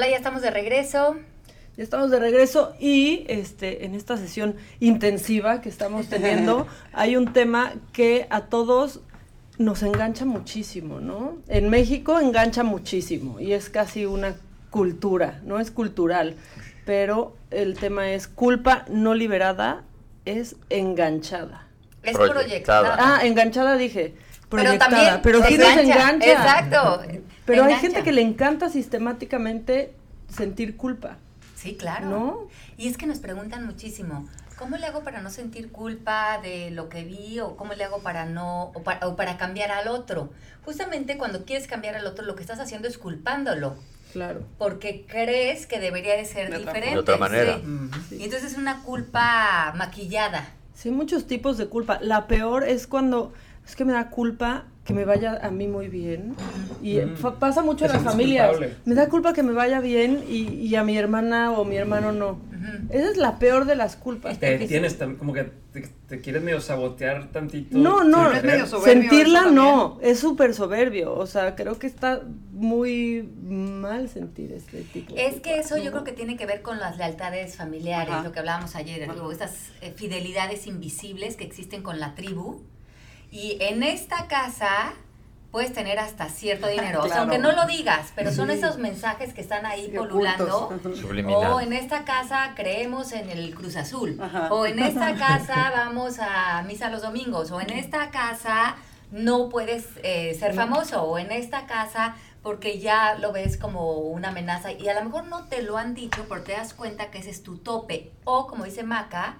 Hola, 0.00 0.12
ya 0.12 0.16
estamos 0.16 0.40
de 0.40 0.50
regreso. 0.50 1.18
Ya 1.76 1.82
estamos 1.84 2.10
de 2.10 2.18
regreso 2.18 2.72
y 2.80 3.26
este 3.28 3.84
en 3.84 3.94
esta 3.94 4.16
sesión 4.16 4.56
intensiva 4.78 5.60
que 5.60 5.68
estamos 5.68 6.06
teniendo 6.06 6.66
hay 6.94 7.16
un 7.16 7.34
tema 7.34 7.74
que 7.92 8.26
a 8.30 8.46
todos 8.46 9.00
nos 9.58 9.82
engancha 9.82 10.24
muchísimo, 10.24 11.00
¿no? 11.00 11.36
En 11.48 11.68
México 11.68 12.18
engancha 12.18 12.62
muchísimo 12.62 13.40
y 13.40 13.52
es 13.52 13.68
casi 13.68 14.06
una 14.06 14.36
cultura, 14.70 15.42
no 15.44 15.60
es 15.60 15.70
cultural, 15.70 16.34
pero 16.86 17.36
el 17.50 17.76
tema 17.76 18.10
es 18.12 18.26
culpa 18.26 18.86
no 18.88 19.12
liberada 19.12 19.82
es 20.24 20.56
enganchada. 20.70 21.66
Es 22.02 22.16
Proyectada. 22.16 22.40
proyectada. 22.40 22.96
Ah, 22.98 23.26
enganchada 23.26 23.76
dije. 23.76 24.14
pero 24.48 24.62
Proyectada, 24.62 24.90
también 24.96 25.20
pero 25.22 25.44
sí 25.44 25.58
nos 25.58 25.76
engancha. 25.76 26.32
Exacto. 26.32 27.02
Pero 27.50 27.64
hay 27.64 27.72
Engancha. 27.72 27.88
gente 27.88 28.02
que 28.04 28.12
le 28.12 28.22
encanta 28.22 28.68
sistemáticamente 28.68 29.92
sentir 30.30 30.76
culpa. 30.76 31.18
Sí, 31.56 31.76
claro. 31.76 32.06
¿No? 32.08 32.48
Y 32.78 32.88
es 32.88 32.96
que 32.96 33.06
nos 33.06 33.18
preguntan 33.18 33.66
muchísimo, 33.66 34.26
¿cómo 34.58 34.76
le 34.78 34.86
hago 34.86 35.02
para 35.04 35.20
no 35.20 35.28
sentir 35.30 35.70
culpa 35.70 36.38
de 36.42 36.70
lo 36.70 36.88
que 36.88 37.04
vi 37.04 37.38
o 37.40 37.56
cómo 37.56 37.74
le 37.74 37.84
hago 37.84 38.00
para 38.02 38.24
no 38.24 38.64
o 38.74 38.82
para, 38.82 39.06
o 39.06 39.16
para 39.16 39.36
cambiar 39.36 39.70
al 39.70 39.88
otro? 39.88 40.30
Justamente 40.64 41.18
cuando 41.18 41.44
quieres 41.44 41.66
cambiar 41.66 41.96
al 41.96 42.06
otro, 42.06 42.24
lo 42.24 42.34
que 42.34 42.42
estás 42.42 42.60
haciendo 42.60 42.88
es 42.88 42.96
culpándolo, 42.98 43.76
Claro. 44.12 44.42
porque 44.58 45.04
crees 45.06 45.66
que 45.66 45.78
debería 45.80 46.16
de 46.16 46.24
ser 46.24 46.50
De 46.50 46.58
diferente. 46.58 46.90
De 46.94 46.98
otra 46.98 47.16
manera. 47.18 47.60
sí. 48.08 48.16
Y 48.16 48.24
entonces 48.24 48.52
es 48.52 48.58
una 48.58 48.82
culpa 48.82 49.72
maquillada. 49.76 50.48
Sí, 50.74 50.90
muchos 50.90 51.26
tipos 51.26 51.58
de 51.58 51.66
culpa. 51.66 51.98
La 52.00 52.26
peor 52.26 52.64
es 52.64 52.86
cuando 52.86 53.32
es 53.66 53.76
que 53.76 53.84
me 53.84 53.92
da 53.92 54.08
culpa 54.08 54.64
que 54.90 54.94
me 54.94 55.04
vaya 55.04 55.38
a 55.42 55.50
mí 55.50 55.68
muy 55.68 55.88
bien. 55.88 56.34
Y 56.82 56.98
Mm. 56.98 57.16
fa- 57.16 57.38
pasa 57.38 57.62
mucho 57.62 57.84
en 57.86 57.92
las 57.92 58.02
familias. 58.02 58.56
Me 58.84 58.94
da 58.94 59.08
culpa 59.08 59.32
que 59.32 59.42
me 59.42 59.52
vaya 59.52 59.80
bien 59.80 60.24
y, 60.28 60.48
y 60.48 60.74
a 60.74 60.82
mi 60.84 60.96
hermana 60.98 61.52
o 61.52 61.64
mi 61.64 61.76
hermano 61.76 62.10
no. 62.12 62.40
Esa 62.90 63.10
es 63.10 63.16
la 63.16 63.38
peor 63.38 63.64
de 63.66 63.76
las 63.76 63.96
culpas. 63.96 64.38
Te 64.38 64.50
porque 64.52 64.66
tienes 64.66 64.98
tam- 65.00 65.16
como 65.16 65.32
que 65.32 65.44
te, 65.72 65.88
te 66.08 66.20
quieres 66.20 66.42
medio 66.42 66.60
sabotear 66.60 67.28
tantito. 67.30 67.78
No, 67.78 68.02
no, 68.04 68.30
es 68.32 68.42
medio 68.42 68.66
soberbio 68.66 69.02
sentirla 69.08 69.46
no, 69.46 69.98
es 70.02 70.18
súper 70.18 70.52
soberbio. 70.54 71.14
O 71.14 71.26
sea, 71.26 71.54
creo 71.54 71.78
que 71.78 71.86
está 71.86 72.22
muy 72.52 73.22
mal 73.44 74.08
sentir 74.08 74.52
este 74.52 74.82
tipo. 74.82 75.14
de 75.14 75.26
Es 75.26 75.40
que 75.40 75.58
eso 75.60 75.78
yo 75.78 75.90
creo 75.92 76.04
que 76.04 76.12
tiene 76.12 76.36
que 76.36 76.46
ver 76.46 76.62
con 76.62 76.80
las 76.80 76.98
lealtades 76.98 77.56
familiares, 77.56 78.12
Ajá. 78.12 78.24
lo 78.24 78.32
que 78.32 78.40
hablábamos 78.40 78.74
ayer, 78.76 79.08
estas 79.32 79.70
eh, 79.80 79.92
fidelidades 79.94 80.66
invisibles 80.66 81.36
que 81.36 81.44
existen 81.44 81.82
con 81.82 82.00
la 82.00 82.14
tribu. 82.14 82.62
Y 83.30 83.58
en 83.60 83.82
esta 83.82 84.26
casa 84.26 84.92
puedes 85.50 85.72
tener 85.72 85.98
hasta 85.98 86.28
cierto 86.28 86.66
dinero, 86.76 87.02
o 87.02 87.08
sea, 87.08 87.20
aunque 87.22 87.38
no 87.38 87.52
lo 87.52 87.66
digas, 87.66 88.12
pero 88.14 88.32
son 88.32 88.48
Sí. 88.48 88.54
esos 88.54 88.78
mensajes 88.78 89.34
que 89.34 89.40
están 89.40 89.66
ahí 89.66 89.86
Sí, 89.90 89.96
polulando. 89.96 90.70
Subliminal. 91.00 91.52
O 91.52 91.60
en 91.60 91.72
esta 91.72 92.04
casa 92.04 92.52
creemos 92.54 93.12
en 93.12 93.28
el 93.30 93.54
Cruz 93.54 93.76
Azul. 93.76 94.18
Ajá. 94.20 94.48
O 94.52 94.66
en 94.66 94.78
esta 94.78 95.14
casa 95.16 95.72
vamos 95.74 96.18
a 96.20 96.62
misa 96.66 96.88
los 96.90 97.02
domingos. 97.02 97.50
O 97.50 97.60
en 97.60 97.70
esta 97.70 98.10
casa 98.10 98.76
no 99.10 99.48
puedes 99.48 99.86
eh, 100.04 100.36
ser 100.38 100.54
famoso. 100.54 101.02
O 101.02 101.18
en 101.18 101.32
esta 101.32 101.66
casa 101.66 102.14
porque 102.42 102.78
ya 102.78 103.16
lo 103.18 103.32
ves 103.32 103.56
como 103.56 103.94
una 103.98 104.28
amenaza. 104.28 104.72
Y 104.72 104.88
a 104.88 104.94
lo 104.94 105.04
mejor 105.04 105.24
no 105.26 105.44
te 105.46 105.62
lo 105.62 105.76
han 105.76 105.94
dicho, 105.94 106.24
pero 106.28 106.42
te 106.42 106.52
das 106.52 106.72
cuenta 106.74 107.10
que 107.10 107.18
ese 107.18 107.30
es 107.30 107.42
tu 107.42 107.58
tope. 107.58 108.12
O 108.24 108.46
como 108.46 108.64
dice 108.64 108.82
Maca, 108.84 109.36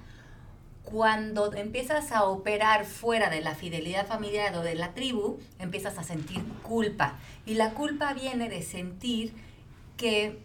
cuando 0.84 1.52
empiezas 1.54 2.12
a 2.12 2.24
operar 2.24 2.84
fuera 2.84 3.30
de 3.30 3.40
la 3.40 3.54
fidelidad 3.54 4.06
familiar 4.06 4.54
o 4.56 4.62
de 4.62 4.74
la 4.74 4.92
tribu, 4.92 5.38
empiezas 5.58 5.98
a 5.98 6.02
sentir 6.02 6.42
culpa. 6.62 7.18
Y 7.46 7.54
la 7.54 7.70
culpa 7.74 8.12
viene 8.14 8.48
de 8.48 8.62
sentir 8.62 9.32
que 9.96 10.38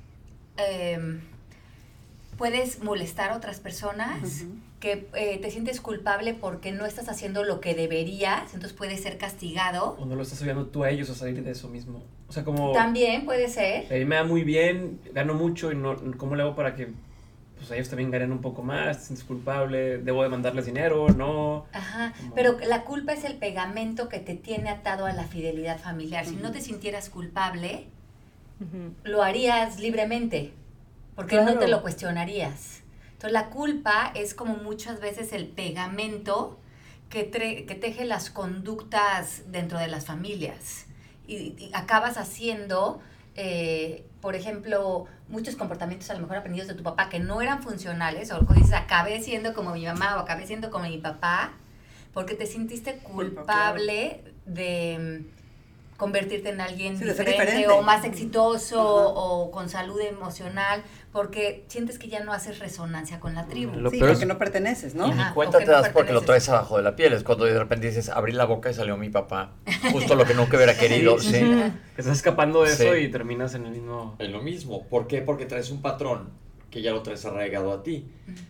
em, 0.58 1.22
puedes 2.38 2.84
molestar 2.84 3.32
a 3.32 3.38
otras 3.38 3.60
personas, 3.60 4.46
que 4.80 5.08
eh, 5.14 5.40
te 5.42 5.50
sientes 5.50 5.82
culpable 5.82 6.34
porque 6.34 6.72
no 6.72 6.86
estás 6.86 7.10
haciendo 7.10 7.44
lo 7.44 7.60
que 7.60 7.74
deberías, 7.74 8.54
entonces 8.54 8.74
puedes 8.74 9.02
ser 9.02 9.18
castigado. 9.18 9.96
O 10.00 10.06
no 10.06 10.16
lo 10.16 10.22
estás 10.22 10.42
ayudando 10.42 10.68
tú 10.68 10.84
a 10.84 10.90
ellos 10.90 11.10
a 11.10 11.16
salir 11.16 11.42
de 11.42 11.52
eso 11.52 11.70
mismo. 11.70 12.04
O 12.28 12.34
sea, 12.34 12.44
como. 12.44 12.72
También 12.74 13.26
puede 13.26 13.48
ser. 13.48 14.06
Me 14.06 14.16
da 14.16 14.24
muy 14.24 14.44
bien, 14.44 15.00
gano 15.14 15.34
mucho 15.34 15.72
y 15.72 15.76
no, 15.76 15.96
¿cómo 16.18 16.36
le 16.36 16.44
hago 16.44 16.56
para 16.56 16.76
que 16.76 16.90
pues 17.58 17.72
ellos 17.72 17.90
también 17.90 18.12
ganen 18.12 18.32
un 18.32 18.42
poco 18.42 18.62
más? 18.62 19.00
¿Te 19.00 19.04
sientes 19.06 19.24
culpable? 19.26 19.98
¿Debo 20.00 20.24
de 20.24 20.30
mandarles 20.30 20.66
dinero? 20.66 21.08
¿No? 21.10 21.66
Ajá, 21.74 22.14
Como- 22.20 22.36
pero 22.36 22.58
la 22.68 22.84
culpa 22.84 23.14
es 23.14 23.24
el 23.24 23.36
pegamento 23.38 24.10
que 24.10 24.20
te 24.20 24.36
tiene 24.36 24.70
atado 24.70 25.06
a 25.06 25.14
la 25.14 25.24
fidelidad 25.24 25.80
familiar. 25.80 26.26
Si 26.26 26.36
no 26.36 26.52
te 26.52 26.62
sintieras 26.62 27.10
culpable, 27.10 27.88
lo 29.04 29.22
harías 29.24 29.80
libremente, 29.80 30.54
porque 31.16 31.36
Claro. 31.38 31.54
no 31.54 31.60
te 31.60 31.68
lo 31.68 31.82
cuestionarías. 31.82 32.82
Entonces 33.14 33.32
la 33.34 33.50
culpa 33.50 34.12
es 34.16 34.34
como 34.34 34.56
muchas 34.58 35.00
veces 35.00 35.34
el 35.34 35.48
pegamento 35.48 36.60
que, 37.10 37.30
tre- 37.32 37.66
que 37.66 37.76
teje 37.76 38.06
las 38.06 38.30
conductas 38.30 39.44
dentro 39.52 39.80
de 39.80 39.88
las 39.88 40.06
familias 40.06 40.86
y, 41.28 41.36
y 41.58 41.70
acabas 41.74 42.18
haciendo, 42.18 43.02
eh, 43.36 44.06
por 44.22 44.36
ejemplo, 44.36 45.06
muchos 45.28 45.56
comportamientos 45.56 46.10
a 46.10 46.14
lo 46.14 46.22
mejor 46.22 46.38
aprendidos 46.38 46.68
de 46.68 46.74
tu 46.74 46.84
papá 46.84 47.10
que 47.10 47.20
no 47.20 47.42
eran 47.42 47.62
funcionales 47.62 48.32
o 48.32 48.40
dices, 48.54 48.74
acabé 48.74 49.22
siendo 49.22 49.54
como 49.54 49.74
mi 49.74 49.86
mamá 49.86 50.16
o 50.18 50.20
acabé 50.20 50.48
siendo 50.48 50.72
como 50.72 50.86
mi 50.86 50.98
papá, 50.98 51.54
porque 52.14 52.36
te 52.36 52.46
sintiste 52.46 52.98
Culpa, 53.00 53.42
culpable 53.42 54.24
de 54.46 55.22
mm, 55.94 55.98
convertirte 55.98 56.50
en 56.50 56.62
alguien 56.62 56.98
Sí, 56.98 57.04
diferente, 57.04 57.42
diferente. 57.46 57.68
o 57.70 57.82
más 57.82 58.06
exitoso 58.06 58.82
o 58.82 59.52
con 59.52 59.70
salud 59.70 60.00
emocional, 60.00 60.84
porque 61.16 61.64
sientes 61.70 61.98
que 61.98 62.10
ya 62.10 62.22
no 62.26 62.34
haces 62.34 62.60
resonancia 62.60 63.22
con 63.22 63.34
la 63.36 63.46
tribu. 63.48 63.80
Lo 63.80 63.90
sí, 63.90 63.98
peor 64.00 64.10
porque 64.12 64.24
es- 64.24 64.28
no 64.28 64.38
perteneces, 64.38 64.96
¿no? 64.96 65.08
Y 65.08 65.12
ni 65.12 65.22
Ajá, 65.22 65.34
cuenta 65.34 65.60
te 65.60 65.66
no 65.66 65.72
das 65.72 65.88
porque 65.90 66.12
lo 66.12 66.22
traes 66.22 66.50
abajo 66.50 66.76
de 66.76 66.84
la 66.84 66.98
piel. 66.98 67.14
Es 67.14 67.24
cuando 67.24 67.46
de 67.46 67.58
repente 67.58 67.88
dices, 67.88 68.10
abrí 68.10 68.34
la 68.34 68.44
boca 68.44 68.70
y 68.70 68.74
salió 68.74 68.98
mi 68.98 69.10
papá. 69.10 69.54
Justo 69.94 70.16
lo 70.16 70.26
que 70.26 70.34
nunca 70.34 70.58
hubiera 70.58 70.78
querido. 70.78 71.18
Sí. 71.20 71.32
Sí. 71.36 71.72
Estás 71.98 72.18
escapando 72.18 72.64
de 72.64 72.72
Sí. 72.76 72.84
eso 72.84 72.98
y 72.98 73.10
terminas 73.10 73.56
en 73.56 73.66
el 73.66 73.72
mismo. 73.72 74.18
Es 74.20 74.30
lo 74.30 74.42
mismo. 74.42 74.86
¿Por 74.90 75.08
qué? 75.08 75.22
Porque 75.22 75.46
traes 75.46 75.72
un 75.72 75.82
patrón 75.82 76.32
que 76.76 76.82
ya 76.82 76.92
lo 76.92 77.02
traes 77.04 77.24
arraigado 77.24 77.72
a 77.72 77.84
ti. 77.84 78.06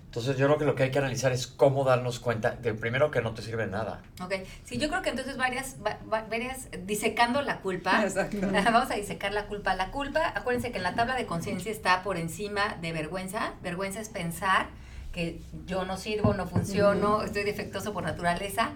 Entonces 0.05 0.35
yo 0.35 0.47
creo 0.47 0.57
que 0.57 0.65
lo 0.65 0.73
que 0.73 0.81
hay 0.81 0.89
que 0.89 0.97
analizar 0.97 1.31
es 1.31 1.45
cómo 1.45 1.83
darnos 1.83 2.19
cuenta 2.19 2.49
de 2.53 2.73
primero 2.73 3.11
que 3.11 3.21
no 3.21 3.35
te 3.35 3.43
sirve 3.43 3.67
nada. 3.67 4.01
Ok, 4.19 4.33
sí, 4.63 4.79
yo 4.79 4.89
creo 4.89 5.03
que 5.03 5.11
entonces 5.11 5.37
varias, 5.37 5.75
va- 5.85 5.99
va- 6.11 6.25
varias, 6.27 6.69
disecando 6.87 7.43
la 7.43 7.59
culpa, 7.59 8.01
Exacto. 8.03 8.37
vamos 8.51 8.89
a 8.89 8.95
disecar 8.95 9.31
la 9.31 9.45
culpa. 9.45 9.75
La 9.75 9.91
culpa, 9.91 10.33
acuérdense 10.35 10.71
que 10.71 10.77
en 10.77 10.83
la 10.83 10.95
tabla 10.95 11.13
de 11.15 11.27
conciencia 11.27 11.71
está 11.71 12.01
por 12.01 12.17
encima 12.17 12.77
de 12.81 12.93
vergüenza. 12.93 13.53
Vergüenza 13.61 13.99
es 13.99 14.09
pensar 14.09 14.69
que 15.13 15.39
yo 15.67 15.85
no 15.85 15.95
sirvo, 15.95 16.33
no 16.33 16.47
funciono, 16.47 17.21
estoy 17.21 17.43
defectuoso 17.43 17.93
por 17.93 18.05
naturaleza. 18.05 18.71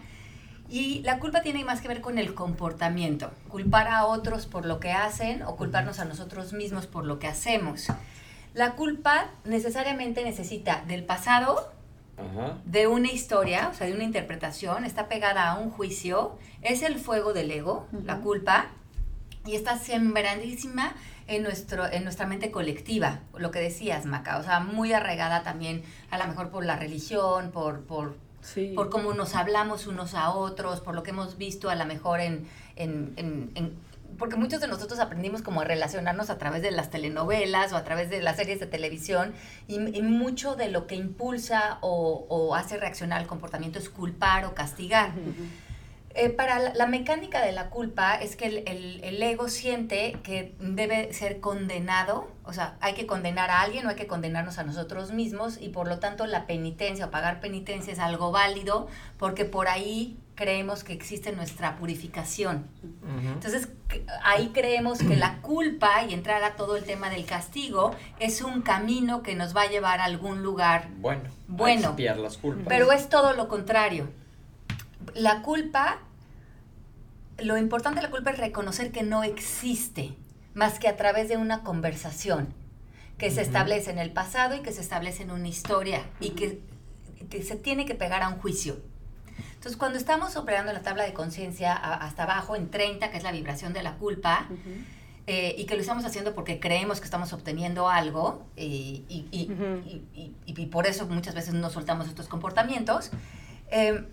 Y 0.70 1.02
la 1.02 1.18
culpa 1.18 1.42
tiene 1.42 1.66
más 1.66 1.82
que 1.82 1.88
ver 1.88 2.02
con 2.02 2.20
el 2.20 2.36
comportamiento, 2.36 3.32
culpar 3.48 3.88
a 3.88 4.06
otros 4.06 4.46
por 4.46 4.68
lo 4.68 4.80
que 4.80 4.92
hacen 4.92 5.42
o 5.42 5.56
culparnos 5.56 5.98
a 5.98 6.06
nosotros 6.06 6.54
mismos 6.54 6.86
por 6.86 7.04
lo 7.06 7.18
que 7.18 7.26
hacemos. 7.26 7.88
La 8.54 8.74
culpa 8.74 9.28
necesariamente 9.46 10.24
necesita 10.24 10.84
del 10.88 11.04
pasado, 11.04 11.72
Ajá. 12.18 12.58
de 12.66 12.88
una 12.88 13.12
historia, 13.12 13.70
o 13.72 13.73
sea, 13.73 13.88
de 13.88 13.94
una 13.94 14.03
interpretación, 14.03 14.85
está 14.85 15.08
pegada 15.08 15.50
a 15.52 15.59
un 15.59 15.70
juicio, 15.70 16.38
es 16.62 16.82
el 16.84 16.97
fuego 17.00 17.34
del 17.34 17.52
ego, 17.52 17.88
la 18.03 18.18
culpa, 18.18 18.68
y 19.46 19.56
está 19.56 19.78
sembradísima 19.78 20.94
en, 21.28 21.44
nuestro, 21.44 21.85
en 21.90 22.03
nuestra 22.03 22.26
mente 22.26 22.52
colectiva, 22.52 23.20
lo 23.35 23.52
que 23.52 23.59
decías, 23.59 24.06
Maca, 24.06 24.38
o 24.38 24.44
sea, 24.44 24.59
muy 24.59 24.91
arraigada 24.94 25.44
también, 25.44 25.84
a 26.12 26.18
lo 26.18 26.28
mejor 26.28 26.50
por 26.50 26.66
la 26.66 26.76
religión, 26.76 27.52
por, 27.52 27.82
por, 27.85 28.18
Sí. 28.41 28.72
por 28.73 28.90
cómo 28.90 29.14
nos 29.14 29.35
hablamos 29.35 29.85
unos 29.85 30.14
a 30.16 30.32
otros, 30.32 30.79
por 30.79 30.96
lo 30.96 31.03
que 31.03 31.09
hemos 31.12 31.38
visto 31.38 31.70
a 31.70 31.76
lo 31.76 31.85
mejor 31.85 32.22
en, 32.22 32.47
en, 32.78 33.14
en- 33.18 33.52
en- 33.56 33.78
porque 34.20 34.36
muchos 34.36 34.62
de 34.62 34.68
nosotros 34.68 35.00
aprendimos 35.00 35.42
como 35.42 35.62
a 35.62 35.64
relacionarnos 35.64 36.30
a 36.30 36.38
través 36.38 36.62
de 36.62 36.72
las 36.72 36.90
telenovelas 36.92 37.74
o 37.74 37.78
a 37.78 37.84
través 37.84 38.10
de 38.10 38.22
las 38.22 38.36
series 38.36 38.60
de 38.60 38.68
televisión 38.68 39.34
y, 39.68 39.76
y 39.98 40.02
mucho 40.02 40.56
de 40.56 40.70
lo 40.70 40.86
que 40.86 40.96
impulsa 40.96 41.80
o, 41.82 42.26
o 42.30 42.54
hace 42.56 42.78
reaccionar 42.78 43.20
al 43.22 43.28
comportamiento 43.28 43.80
es 43.80 43.90
culpar 43.90 44.46
o 44.46 44.54
castigar. 44.54 45.12
Eh, 46.16 46.30
para 46.32 46.58
la, 46.60 46.74
la 46.74 46.88
mecánica 46.88 47.46
de 47.46 47.52
la 47.52 47.70
culpa 47.70 48.16
es 48.16 48.36
que 48.36 48.48
el, 48.48 48.58
el- 48.68 49.00
el 49.04 49.22
ego 49.22 49.48
siente 49.48 50.18
que 50.24 50.56
debe 50.60 51.14
ser 51.14 51.40
condenado, 51.40 52.32
o 52.44 52.52
sea, 52.52 52.78
hay 52.82 52.94
que 52.96 53.06
condenar 53.06 53.52
a 53.52 53.62
alguien 53.62 53.86
o 53.86 53.90
hay 53.90 53.96
que 53.96 54.08
condenarnos 54.08 54.58
a 54.58 54.64
nosotros 54.64 55.12
mismos 55.12 55.60
y 55.62 55.70
por 55.70 55.88
lo 55.88 56.00
tanto 56.00 56.26
la 56.26 56.48
penitencia 56.48 57.06
o 57.06 57.12
pagar 57.12 57.40
penitencia 57.40 57.94
es 57.94 58.00
algo 58.00 58.32
válido 58.32 58.88
porque 59.20 59.46
por 59.46 59.68
ahí 59.68 60.18
creemos 60.40 60.86
que 60.86 60.94
existe 60.94 61.34
nuestra 61.34 61.76
purificación. 61.76 62.66
Entonces 63.34 63.68
ahí 64.24 64.52
creemos 64.53 65.00
que 65.00 65.18
la 65.18 65.41
culpa 65.41 66.06
y 66.06 66.14
entrar 66.14 66.44
a 66.44 66.56
todo 66.56 66.78
el 66.78 66.86
tema 66.86 67.09
del 67.09 67.26
castigo 67.26 67.94
es 68.22 68.41
un 68.41 68.62
camino 68.62 69.22
que 69.22 69.36
nos 69.36 69.53
va 69.53 69.64
a 69.64 69.70
llevar 69.70 70.00
a 70.00 70.06
algún 70.06 70.41
lugar 70.41 70.88
Bueno. 71.00 71.24
Bueno. 71.50 71.88
A 71.88 71.90
expiar 71.90 72.18
las 72.20 72.38
culpas. 72.38 72.68
pero 72.70 72.90
es 72.94 73.09
todo 73.09 73.34
lo 73.34 73.50
contrario. 73.50 74.08
La 75.14 75.41
culpa, 75.41 76.00
lo 77.38 77.58
importante 77.58 78.00
de 78.00 78.03
la 78.03 78.09
culpa 78.09 78.32
es 78.32 78.38
reconocer 78.38 78.94
que 78.94 79.03
no 79.03 79.24
existe 79.26 80.16
más 80.53 80.80
que 80.80 80.88
a 80.88 80.96
través 80.96 81.28
de 81.28 81.35
una 81.35 81.64
conversación. 81.64 82.53
que 83.18 83.30
se 83.30 83.42
establece 83.42 83.92
en 83.92 84.00
el 84.00 84.14
pasado 84.14 84.56
y 84.56 84.62
que 84.62 84.72
se 84.72 84.80
establece 84.80 85.24
en 85.24 85.32
una 85.32 85.50
historia 85.50 86.02
y 86.22 86.30
que, 86.30 86.62
que 87.30 87.44
se 87.44 87.58
tiene 87.58 87.85
que 87.85 87.94
pegar 87.94 88.24
a 88.24 88.30
un 88.30 88.38
juicio. 88.38 88.78
Entonces, 89.59 89.76
cuando 89.76 89.97
estamos 89.97 90.38
operando 90.38 90.72
la 90.72 90.82
tabla 90.84 91.03
de 91.03 91.11
conciencia 91.11 91.73
hasta 91.73 92.23
abajo, 92.23 92.56
en 92.56 92.72
30, 92.72 93.11
que 93.11 93.17
es 93.17 93.23
la 93.23 93.34
vibración 93.34 93.73
de 93.73 93.84
la 93.84 93.96
culpa, 93.96 94.47
eh, 95.28 95.53
y 95.58 95.66
que 95.66 95.76
lo 95.76 95.82
estamos 95.82 96.06
haciendo 96.06 96.34
porque 96.34 96.61
creemos 96.61 97.00
que 97.02 97.03
estamos 97.03 97.34
obteniendo 97.34 97.90
algo, 97.90 98.46
eh, 98.56 99.03
y, 99.09 99.28
y, 99.34 100.34
y, 100.46 100.66
por 100.67 100.88
eso 100.88 101.08
muchas 101.08 101.35
veces 101.35 101.56
no 101.56 101.70
soltamos 101.70 102.08
estos 102.08 102.29
comportamientos, 102.29 103.11
eh, 103.70 104.08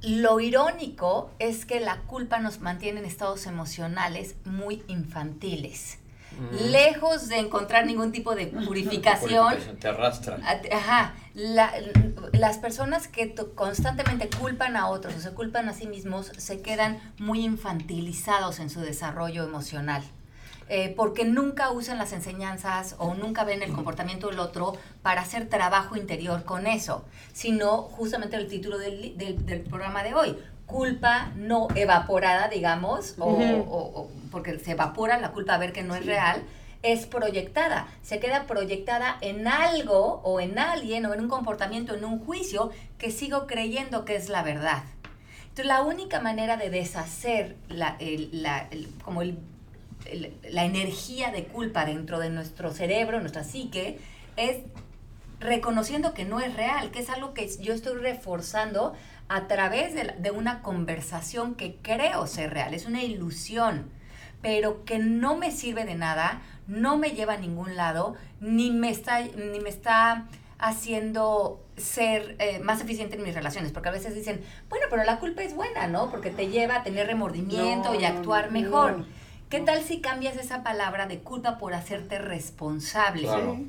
lo 0.00 0.38
irónico 0.38 1.32
es 1.40 1.66
que 1.66 1.80
la 1.80 2.02
culpa 2.02 2.38
nos 2.38 2.60
mantiene 2.60 3.00
en 3.00 3.06
estados 3.06 3.46
emocionales 3.46 4.36
muy 4.44 4.84
infantiles. 4.86 5.98
Lejos 6.70 7.28
de 7.28 7.38
encontrar 7.38 7.86
ningún 7.86 8.12
tipo 8.12 8.34
de 8.34 8.46
purificación. 8.66 9.54
Te 9.80 9.88
arrastra. 9.88 10.38
Ajá. 10.72 11.14
las 12.32 12.58
personas 12.58 13.08
que 13.08 13.34
constantemente 13.54 14.28
culpan 14.38 14.76
a 14.76 14.88
otros 14.88 15.14
o 15.16 15.20
se 15.20 15.30
culpan 15.32 15.68
a 15.68 15.72
sí 15.72 15.86
mismos 15.86 16.30
se 16.36 16.62
quedan 16.62 16.98
muy 17.18 17.44
infantilizados 17.44 18.60
en 18.60 18.70
su 18.70 18.80
desarrollo 18.80 19.44
emocional. 19.44 20.02
Eh, 20.70 20.94
porque 20.96 21.26
nunca 21.26 21.70
usan 21.70 21.98
las 21.98 22.14
enseñanzas 22.14 22.96
o 22.98 23.12
nunca 23.14 23.44
ven 23.44 23.62
el 23.62 23.72
comportamiento 23.72 24.28
del 24.28 24.38
otro 24.38 24.72
para 25.02 25.20
hacer 25.20 25.48
trabajo 25.48 25.94
interior 25.96 26.44
con 26.44 26.66
eso, 26.66 27.04
sino 27.34 27.82
justamente 27.82 28.36
el 28.36 28.48
título 28.48 28.78
del, 28.78 29.14
del 29.18 29.60
programa 29.60 30.02
de 30.02 30.14
hoy, 30.14 30.38
culpa 30.66 31.30
no 31.36 31.68
evaporada, 31.74 32.48
digamos, 32.48 33.14
o, 33.18 34.08
porque 34.30 34.58
se 34.58 34.72
evapora 34.72 35.18
la 35.18 35.32
culpa 35.32 35.54
a 35.54 35.58
ver 35.58 35.72
que 35.72 35.82
no 35.82 35.94
es 35.94 36.06
real, 36.06 36.42
es 36.82 37.06
proyectada. 37.06 37.88
Se 38.02 38.18
queda 38.18 38.44
proyectada 38.46 39.16
en 39.20 39.48
algo 39.48 40.20
o 40.24 40.40
en 40.40 40.58
alguien 40.58 41.06
o 41.06 41.14
en 41.14 41.20
un 41.20 41.28
comportamiento, 41.28 41.94
en 41.94 42.04
un 42.04 42.18
juicio 42.24 42.70
que 42.98 43.10
sigo 43.10 43.46
creyendo 43.46 44.04
que 44.04 44.16
es 44.16 44.28
la 44.28 44.42
verdad. 44.42 44.82
Entonces, 45.42 45.66
la 45.66 45.82
única 45.82 46.20
manera 46.20 46.56
de 46.56 46.68
deshacer 46.68 47.56
la, 47.68 47.96
como 49.04 49.22
la 50.50 50.64
energía 50.64 51.30
de 51.30 51.44
culpa 51.44 51.84
dentro 51.84 52.18
de 52.18 52.30
nuestro 52.30 52.72
cerebro, 52.72 53.20
nuestra 53.20 53.44
psique, 53.44 53.98
es 54.36 54.58
reconociendo 55.40 56.14
que 56.14 56.24
no 56.24 56.40
es 56.40 56.54
real, 56.54 56.90
que 56.90 57.00
es 57.00 57.10
algo 57.10 57.34
que 57.34 57.48
yo 57.60 57.74
estoy 57.74 57.98
reforzando 57.98 58.94
a 59.28 59.46
través 59.46 59.94
de, 59.94 60.30
una 60.30 60.62
conversación 60.62 61.54
que 61.54 61.76
creo 61.76 62.26
ser 62.26 62.52
real, 62.52 62.74
es 62.74 62.86
una 62.86 63.02
ilusión, 63.02 63.90
pero 64.42 64.84
que 64.84 64.98
no 64.98 65.36
me 65.36 65.50
sirve 65.50 65.84
de 65.84 65.94
nada, 65.94 66.42
no 66.66 66.98
me 66.98 67.10
lleva 67.10 67.34
a 67.34 67.38
ningún 67.38 67.76
lado, 67.76 68.14
ni 68.40 68.70
me 68.70 68.90
está, 68.90 69.20
ni 69.22 69.60
me 69.60 69.68
está 69.68 70.26
haciendo 70.58 71.62
ser 71.76 72.36
eh, 72.38 72.60
más 72.60 72.80
eficiente 72.80 73.16
en 73.16 73.22
mis 73.22 73.34
relaciones, 73.34 73.72
porque 73.72 73.88
a 73.88 73.92
veces 73.92 74.14
dicen, 74.14 74.42
bueno, 74.68 74.86
pero 74.90 75.04
la 75.04 75.18
culpa 75.18 75.42
es 75.42 75.54
buena, 75.54 75.88
¿no? 75.88 76.10
Porque 76.10 76.30
te 76.30 76.48
lleva 76.48 76.76
a 76.76 76.82
tener 76.82 77.06
remordimiento 77.06 77.94
y 77.94 78.04
actuar 78.04 78.50
mejor. 78.50 79.04
¿Qué 79.54 79.60
tal 79.60 79.84
si 79.84 80.00
cambias 80.00 80.36
esa 80.36 80.64
palabra 80.64 81.06
de 81.06 81.20
culpa 81.20 81.58
por 81.58 81.74
hacerte 81.74 82.18
responsable? 82.18 83.22
Claro. 83.22 83.60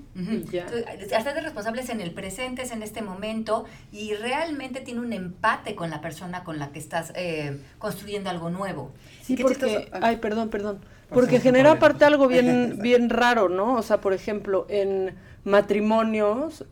hacerte 1.16 1.42
responsable 1.42 1.84
es 1.84 1.90
en 1.90 2.02
el 2.02 2.10
presente, 2.10 2.64
es 2.64 2.72
en 2.72 2.82
este 2.82 3.04
momento 3.04 3.66
y 3.92 4.16
realmente 4.16 4.82
tiene 4.82 5.02
un 5.02 5.14
empate 5.14 5.76
con 5.76 5.92
la 5.92 6.02
persona 6.02 6.44
con 6.44 6.58
la 6.58 6.72
que 6.72 6.80
estás 6.80 7.14
eh, 7.16 7.60
construyendo 7.78 8.32
algo 8.32 8.50
nuevo. 8.50 8.94
Sí, 9.22 9.38
porque, 9.38 9.88
ay, 9.92 10.18
perdón, 10.18 10.50
perdón. 10.50 10.80
Porque 11.10 11.40
genera 11.40 11.74
aparte 11.74 12.04
algo 12.04 12.28
bien, 12.28 12.80
bien 12.82 13.12
raro, 13.12 13.48
¿no? 13.48 13.76
O 13.76 13.84
sea, 13.84 14.02
por 14.02 14.14
ejemplo, 14.14 14.66
en 14.70 15.14
matrimonios, 15.44 16.66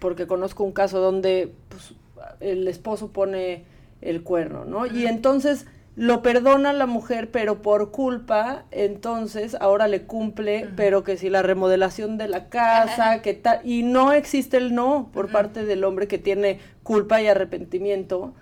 porque 0.00 0.26
conozco 0.26 0.64
un 0.64 0.72
caso 0.72 1.00
donde 1.00 1.54
pues, 1.70 1.94
el 2.40 2.68
esposo 2.68 3.08
pone 3.08 3.64
el 4.02 4.22
cuerno, 4.22 4.66
¿no? 4.66 4.84
Y 4.84 5.06
entonces 5.06 5.64
lo 5.96 6.22
perdona 6.22 6.72
la 6.72 6.86
mujer, 6.86 7.30
pero 7.30 7.62
por 7.62 7.90
culpa, 7.90 8.64
entonces 8.70 9.56
ahora 9.60 9.88
le 9.88 10.02
cumple, 10.02 10.68
pero 10.76 11.02
que 11.04 11.16
si 11.16 11.28
la 11.28 11.42
remodelación 11.42 12.16
de 12.16 12.28
la 12.28 12.48
casa, 12.48 13.22
que 13.22 13.34
tal, 13.34 13.60
y 13.64 13.82
no 13.82 14.12
existe 14.12 14.56
el 14.56 14.74
no 14.74 15.10
por 15.12 15.30
parte 15.30 15.64
del 15.64 15.84
hombre 15.84 16.08
que 16.08 16.18
tiene 16.18 16.60
culpa 16.82 17.20
y 17.20 17.26
arrepentimiento, 17.26 18.34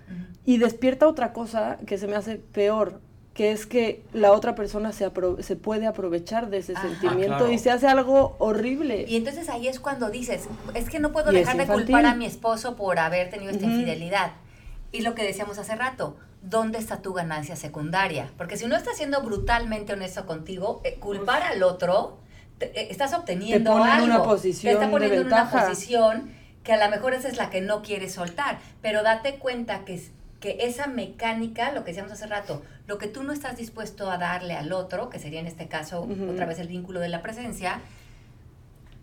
y 0.44 0.58
despierta 0.58 1.08
otra 1.08 1.32
cosa 1.32 1.78
que 1.86 1.98
se 1.98 2.06
me 2.06 2.16
hace 2.16 2.36
peor, 2.36 3.00
que 3.34 3.52
es 3.52 3.66
que 3.66 4.02
la 4.12 4.32
otra 4.32 4.54
persona 4.54 4.92
se, 4.92 5.10
se 5.40 5.56
puede 5.56 5.86
aprovechar 5.86 6.50
de 6.50 6.58
ese 6.58 6.74
sentimiento 6.74 7.50
y 7.50 7.58
se 7.58 7.70
hace 7.70 7.86
algo 7.86 8.36
horrible. 8.38 9.04
Y 9.08 9.16
entonces 9.16 9.48
ahí 9.48 9.68
es 9.68 9.78
cuando 9.80 10.10
dices, 10.10 10.48
es 10.74 10.90
que 10.90 10.98
no 10.98 11.12
puedo 11.12 11.32
dejar 11.32 11.56
de 11.56 11.66
culpar 11.66 12.04
a 12.04 12.14
mi 12.14 12.26
esposo 12.26 12.76
por 12.76 12.98
haber 12.98 13.30
tenido 13.30 13.52
esta 13.52 13.64
infidelidad. 13.64 14.32
Y 14.90 15.02
lo 15.02 15.14
que 15.14 15.22
decíamos 15.22 15.58
hace 15.58 15.76
rato, 15.76 16.16
¿dónde 16.42 16.78
está 16.78 17.02
tu 17.02 17.12
ganancia 17.12 17.56
secundaria? 17.56 18.30
Porque 18.36 18.56
si 18.56 18.66
no 18.66 18.76
estás 18.76 18.96
siendo 18.96 19.22
brutalmente 19.22 19.92
honesto 19.92 20.26
contigo, 20.26 20.80
eh, 20.84 20.96
culpar 20.96 21.42
al 21.42 21.62
otro, 21.62 22.18
eh, 22.60 22.88
estás 22.90 23.14
obteniendo 23.14 23.74
te 23.74 23.82
algo. 23.82 24.06
Una 24.06 24.22
posición 24.22 24.72
te 24.72 24.78
está 24.78 24.90
poniendo 24.90 25.20
en 25.20 25.26
una 25.26 25.50
posición 25.50 26.30
que 26.64 26.72
a 26.72 26.84
lo 26.84 26.90
mejor 26.90 27.14
esa 27.14 27.28
es 27.28 27.36
la 27.36 27.50
que 27.50 27.60
no 27.60 27.82
quieres 27.82 28.12
soltar. 28.12 28.58
Pero 28.82 29.02
date 29.02 29.36
cuenta 29.36 29.84
que, 29.84 30.02
que 30.40 30.58
esa 30.60 30.86
mecánica, 30.86 31.72
lo 31.72 31.84
que 31.84 31.92
decíamos 31.92 32.12
hace 32.12 32.26
rato, 32.26 32.62
lo 32.86 32.98
que 32.98 33.06
tú 33.06 33.22
no 33.22 33.32
estás 33.32 33.56
dispuesto 33.56 34.10
a 34.10 34.18
darle 34.18 34.54
al 34.54 34.72
otro, 34.72 35.10
que 35.10 35.18
sería 35.18 35.40
en 35.40 35.46
este 35.46 35.68
caso 35.68 36.08
otra 36.30 36.46
vez 36.46 36.58
el 36.58 36.68
vínculo 36.68 37.00
de 37.00 37.08
la 37.08 37.22
presencia, 37.22 37.80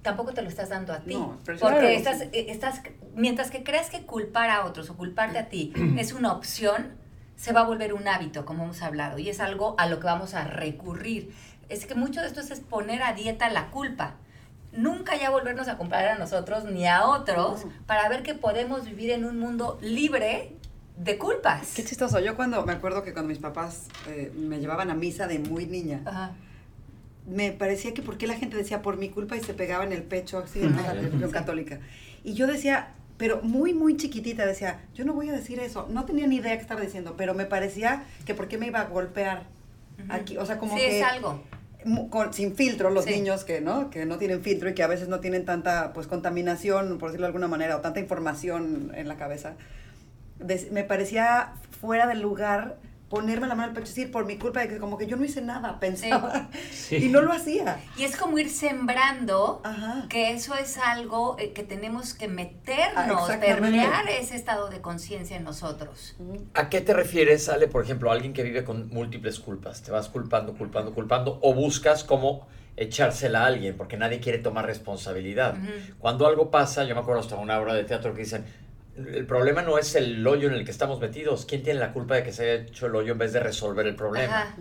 tampoco 0.06 0.34
te 0.34 0.44
lo 0.44 0.50
estás 0.50 0.70
dando 0.70 0.94
a 0.94 1.00
ti. 1.00 1.18
porque 1.60 1.96
estás, 1.96 2.22
eh, 2.22 2.46
estás, 2.50 2.82
mientras 3.16 3.50
que 3.50 3.64
creas 3.64 3.90
que 3.90 4.04
culpar 4.04 4.52
a 4.52 4.66
otros 4.66 4.90
o 4.92 4.96
culparte 4.96 5.40
a 5.40 5.50
ti 5.50 5.74
es 5.98 6.14
una 6.14 6.32
opción, 6.32 6.96
se 7.36 7.54
va 7.54 7.62
a 7.62 7.66
volver 7.66 7.94
un 7.94 8.08
hábito, 8.08 8.46
como 8.46 8.64
hemos 8.64 8.82
hablado, 8.82 9.18
y 9.20 9.30
es 9.30 9.40
algo 9.40 9.76
a 9.78 9.88
lo 9.88 10.00
que 10.00 10.06
vamos 10.06 10.34
a 10.34 10.46
recurrir. 10.46 11.34
Es 11.70 11.86
que 11.86 11.96
mucho 11.96 12.22
de 12.22 12.28
esto 12.28 12.42
es 12.42 12.60
poner 12.60 13.04
a 13.04 13.14
dieta 13.14 13.50
la 13.50 13.72
culpa. 13.72 14.16
Nunca 14.72 15.16
ya 15.16 15.30
volvernos 15.30 15.68
a 15.68 15.78
comprar 15.78 16.06
a 16.08 16.18
nosotros 16.18 16.66
ni 16.66 16.86
a 16.86 17.06
otros 17.06 17.66
para 17.86 18.10
ver 18.10 18.24
que 18.24 18.36
podemos 18.36 18.86
vivir 18.86 19.12
en 19.12 19.26
un 19.26 19.40
mundo 19.40 19.80
libre 19.82 20.54
de 20.98 21.18
culpas. 21.18 21.74
Qué 21.76 21.84
chistoso. 21.84 22.20
Yo 22.20 22.36
cuando 22.36 22.66
me 22.66 22.74
acuerdo 22.74 23.04
que 23.04 23.14
cuando 23.14 23.30
mis 23.30 23.40
papás 23.40 23.88
eh, 24.08 24.32
me 24.36 24.60
llevaban 24.60 24.90
a 24.90 24.96
misa 24.96 25.28
de 25.28 25.40
muy 25.40 25.66
niña, 25.66 26.02
me 27.28 27.52
parecía 27.52 27.94
que 27.94 28.02
por 28.02 28.18
qué 28.18 28.28
la 28.28 28.36
gente 28.36 28.56
decía 28.56 28.82
por 28.82 28.98
mi 28.98 29.10
culpa 29.10 29.36
y 29.36 29.42
se 29.42 29.54
pegaba 29.54 29.84
en 29.84 29.92
el 29.92 30.04
pecho 30.04 30.40
así 30.40 30.60
en 30.62 30.76
la 30.76 30.94
religión 30.94 31.32
católica. 31.32 31.80
Y 32.24 32.34
yo 32.34 32.48
decía, 32.48 32.90
pero 33.18 33.42
muy, 33.42 33.74
muy 33.74 33.96
chiquitita, 33.98 34.46
decía, 34.46 34.82
yo 34.94 35.06
no 35.06 35.14
voy 35.14 35.30
a 35.30 35.34
decir 35.34 35.60
eso. 35.60 35.88
No 35.90 36.06
tenía 36.06 36.28
ni 36.28 36.38
idea 36.38 36.56
que 36.56 36.62
estaba 36.62 36.82
diciendo, 36.82 37.16
pero 37.18 37.34
me 37.34 37.46
parecía 37.46 38.04
que 38.26 38.36
por 38.36 38.48
qué 38.48 38.58
me 38.58 38.68
iba 38.68 38.82
a 38.82 38.86
golpear 38.86 39.44
aquí. 40.10 40.38
O 40.38 40.46
sea, 40.46 40.58
como 40.58 40.76
sí, 40.76 40.82
que... 40.82 41.00
es 41.00 41.06
algo. 41.06 41.42
sin 42.32 42.56
filtro 42.56 42.90
los 42.90 43.06
niños 43.06 43.44
que 43.46 43.62
no 43.62 43.90
que 43.90 44.06
no 44.06 44.18
tienen 44.18 44.42
filtro 44.42 44.70
y 44.70 44.74
que 44.74 44.84
a 44.84 44.88
veces 44.88 45.08
no 45.08 45.20
tienen 45.20 45.46
tanta 45.46 45.94
pues 45.94 46.08
contaminación 46.08 46.98
por 46.98 47.10
decirlo 47.10 47.26
de 47.26 47.28
alguna 47.28 47.48
manera 47.48 47.78
o 47.78 47.82
tanta 47.82 48.00
información 48.00 48.92
en 48.96 49.08
la 49.08 49.18
cabeza 49.18 49.54
me 50.72 50.84
parecía 50.84 51.54
fuera 51.80 52.08
del 52.08 52.22
lugar 52.22 52.78
ponerme 53.16 53.48
la 53.48 53.56
mano 53.56 53.70
al 53.70 53.74
pecho 53.74 53.86
y 53.86 53.96
decir 53.96 54.12
por 54.12 54.26
mi 54.26 54.38
culpa 54.38 54.60
de 54.60 54.68
que 54.68 54.78
como 54.78 54.98
que 54.98 55.08
yo 55.08 55.16
no 55.16 55.24
hice 55.24 55.42
nada, 55.42 55.80
pensaba 55.80 56.50
y 56.92 57.08
no 57.08 57.22
lo 57.22 57.32
hacía. 57.32 57.80
Y 57.98 58.04
es 58.04 58.18
como 58.18 58.38
ir 58.38 58.50
sembrando 58.50 59.62
que 60.10 60.34
eso 60.34 60.54
es 60.56 60.78
algo 60.78 61.38
eh, 61.40 61.54
que 61.54 61.64
tenemos 61.64 62.14
que 62.14 62.28
meternos, 62.28 63.30
ah, 63.30 63.40
permear 63.40 64.10
ese 64.10 64.36
estado 64.36 64.70
de 64.70 64.82
conciencia 64.82 65.38
en 65.38 65.46
nosotros. 65.46 66.18
¿A 66.56 66.68
qué 66.68 66.82
te 66.82 66.94
refieres, 66.94 67.48
Ale, 67.48 67.70
por 67.70 67.86
ejemplo, 67.86 68.12
alguien 68.12 68.34
que 68.34 68.44
vive 68.44 68.66
con 68.66 68.90
múltiples 68.90 69.40
culpas? 69.40 69.82
Te 69.82 69.92
vas 69.92 70.10
culpando, 70.10 70.54
culpando, 70.54 70.94
culpando 70.94 71.40
o 71.42 71.54
buscas 71.54 72.04
como 72.04 72.48
echársela 72.76 73.44
a 73.44 73.46
alguien 73.46 73.78
porque 73.78 73.96
nadie 73.96 74.20
quiere 74.20 74.40
tomar 74.40 74.66
responsabilidad. 74.66 75.56
Cuando 76.00 76.28
algo 76.28 76.52
pasa, 76.52 76.84
yo 76.84 76.96
me 76.96 77.00
acuerdo 77.00 77.22
hasta 77.22 77.36
una 77.38 77.58
obra 77.58 77.74
de 77.74 77.86
teatro 77.86 78.14
que 78.14 78.24
dicen, 78.24 78.44
el 78.98 79.26
problema 79.26 79.62
no 79.62 79.78
es 79.78 79.96
el 79.96 80.26
hoyo 80.26 80.48
en 80.48 80.54
el 80.54 80.66
que 80.66 80.72
estamos 80.72 81.00
metidos. 81.00 81.46
¿Quién 81.46 81.64
tiene 81.64 81.80
la 81.80 81.92
culpa 81.92 82.16
de 82.16 82.24
que 82.24 82.32
se 82.32 82.44
haya 82.44 82.64
hecho 82.64 82.88
el 82.88 82.96
hoyo 82.96 83.14
en 83.14 83.18
vez 83.18 83.34
de 83.34 83.42
resolver 83.42 83.86
el 83.88 83.96
problema? 83.96 84.56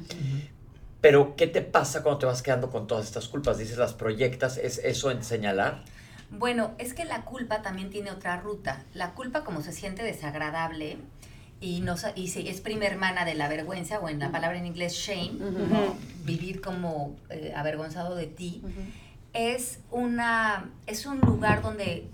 Pero, 1.00 1.36
¿qué 1.36 1.46
te 1.46 1.60
pasa 1.60 2.02
cuando 2.02 2.20
te 2.20 2.26
vas 2.26 2.42
quedando 2.42 2.70
con 2.70 2.86
todas 2.86 3.04
estas 3.04 3.28
culpas? 3.28 3.58
Dices, 3.58 3.76
las 3.76 3.92
proyectas, 3.92 4.56
¿es 4.56 4.78
eso 4.78 5.10
en 5.10 5.22
señalar? 5.22 5.84
Bueno, 6.30 6.72
es 6.78 6.94
que 6.94 7.04
la 7.04 7.24
culpa 7.24 7.62
también 7.62 7.90
tiene 7.90 8.10
otra 8.10 8.40
ruta. 8.40 8.82
La 8.94 9.12
culpa, 9.12 9.44
como 9.44 9.62
se 9.62 9.72
siente 9.72 10.02
desagradable 10.02 10.96
y, 11.60 11.80
no, 11.80 11.94
y 12.16 12.48
es 12.48 12.60
prima 12.60 12.86
hermana 12.86 13.24
de 13.24 13.34
la 13.34 13.48
vergüenza, 13.48 14.00
o 14.00 14.08
en 14.08 14.18
la 14.18 14.32
palabra 14.32 14.58
en 14.58 14.66
inglés 14.66 14.94
shame, 14.94 15.38
vivir 16.24 16.60
como 16.60 17.14
eh, 17.30 17.52
avergonzado 17.54 18.16
de 18.16 18.26
ti, 18.26 18.62
es, 19.32 19.80
una, 19.90 20.70
es 20.86 21.06
un 21.06 21.20
lugar 21.20 21.62
donde 21.62 22.08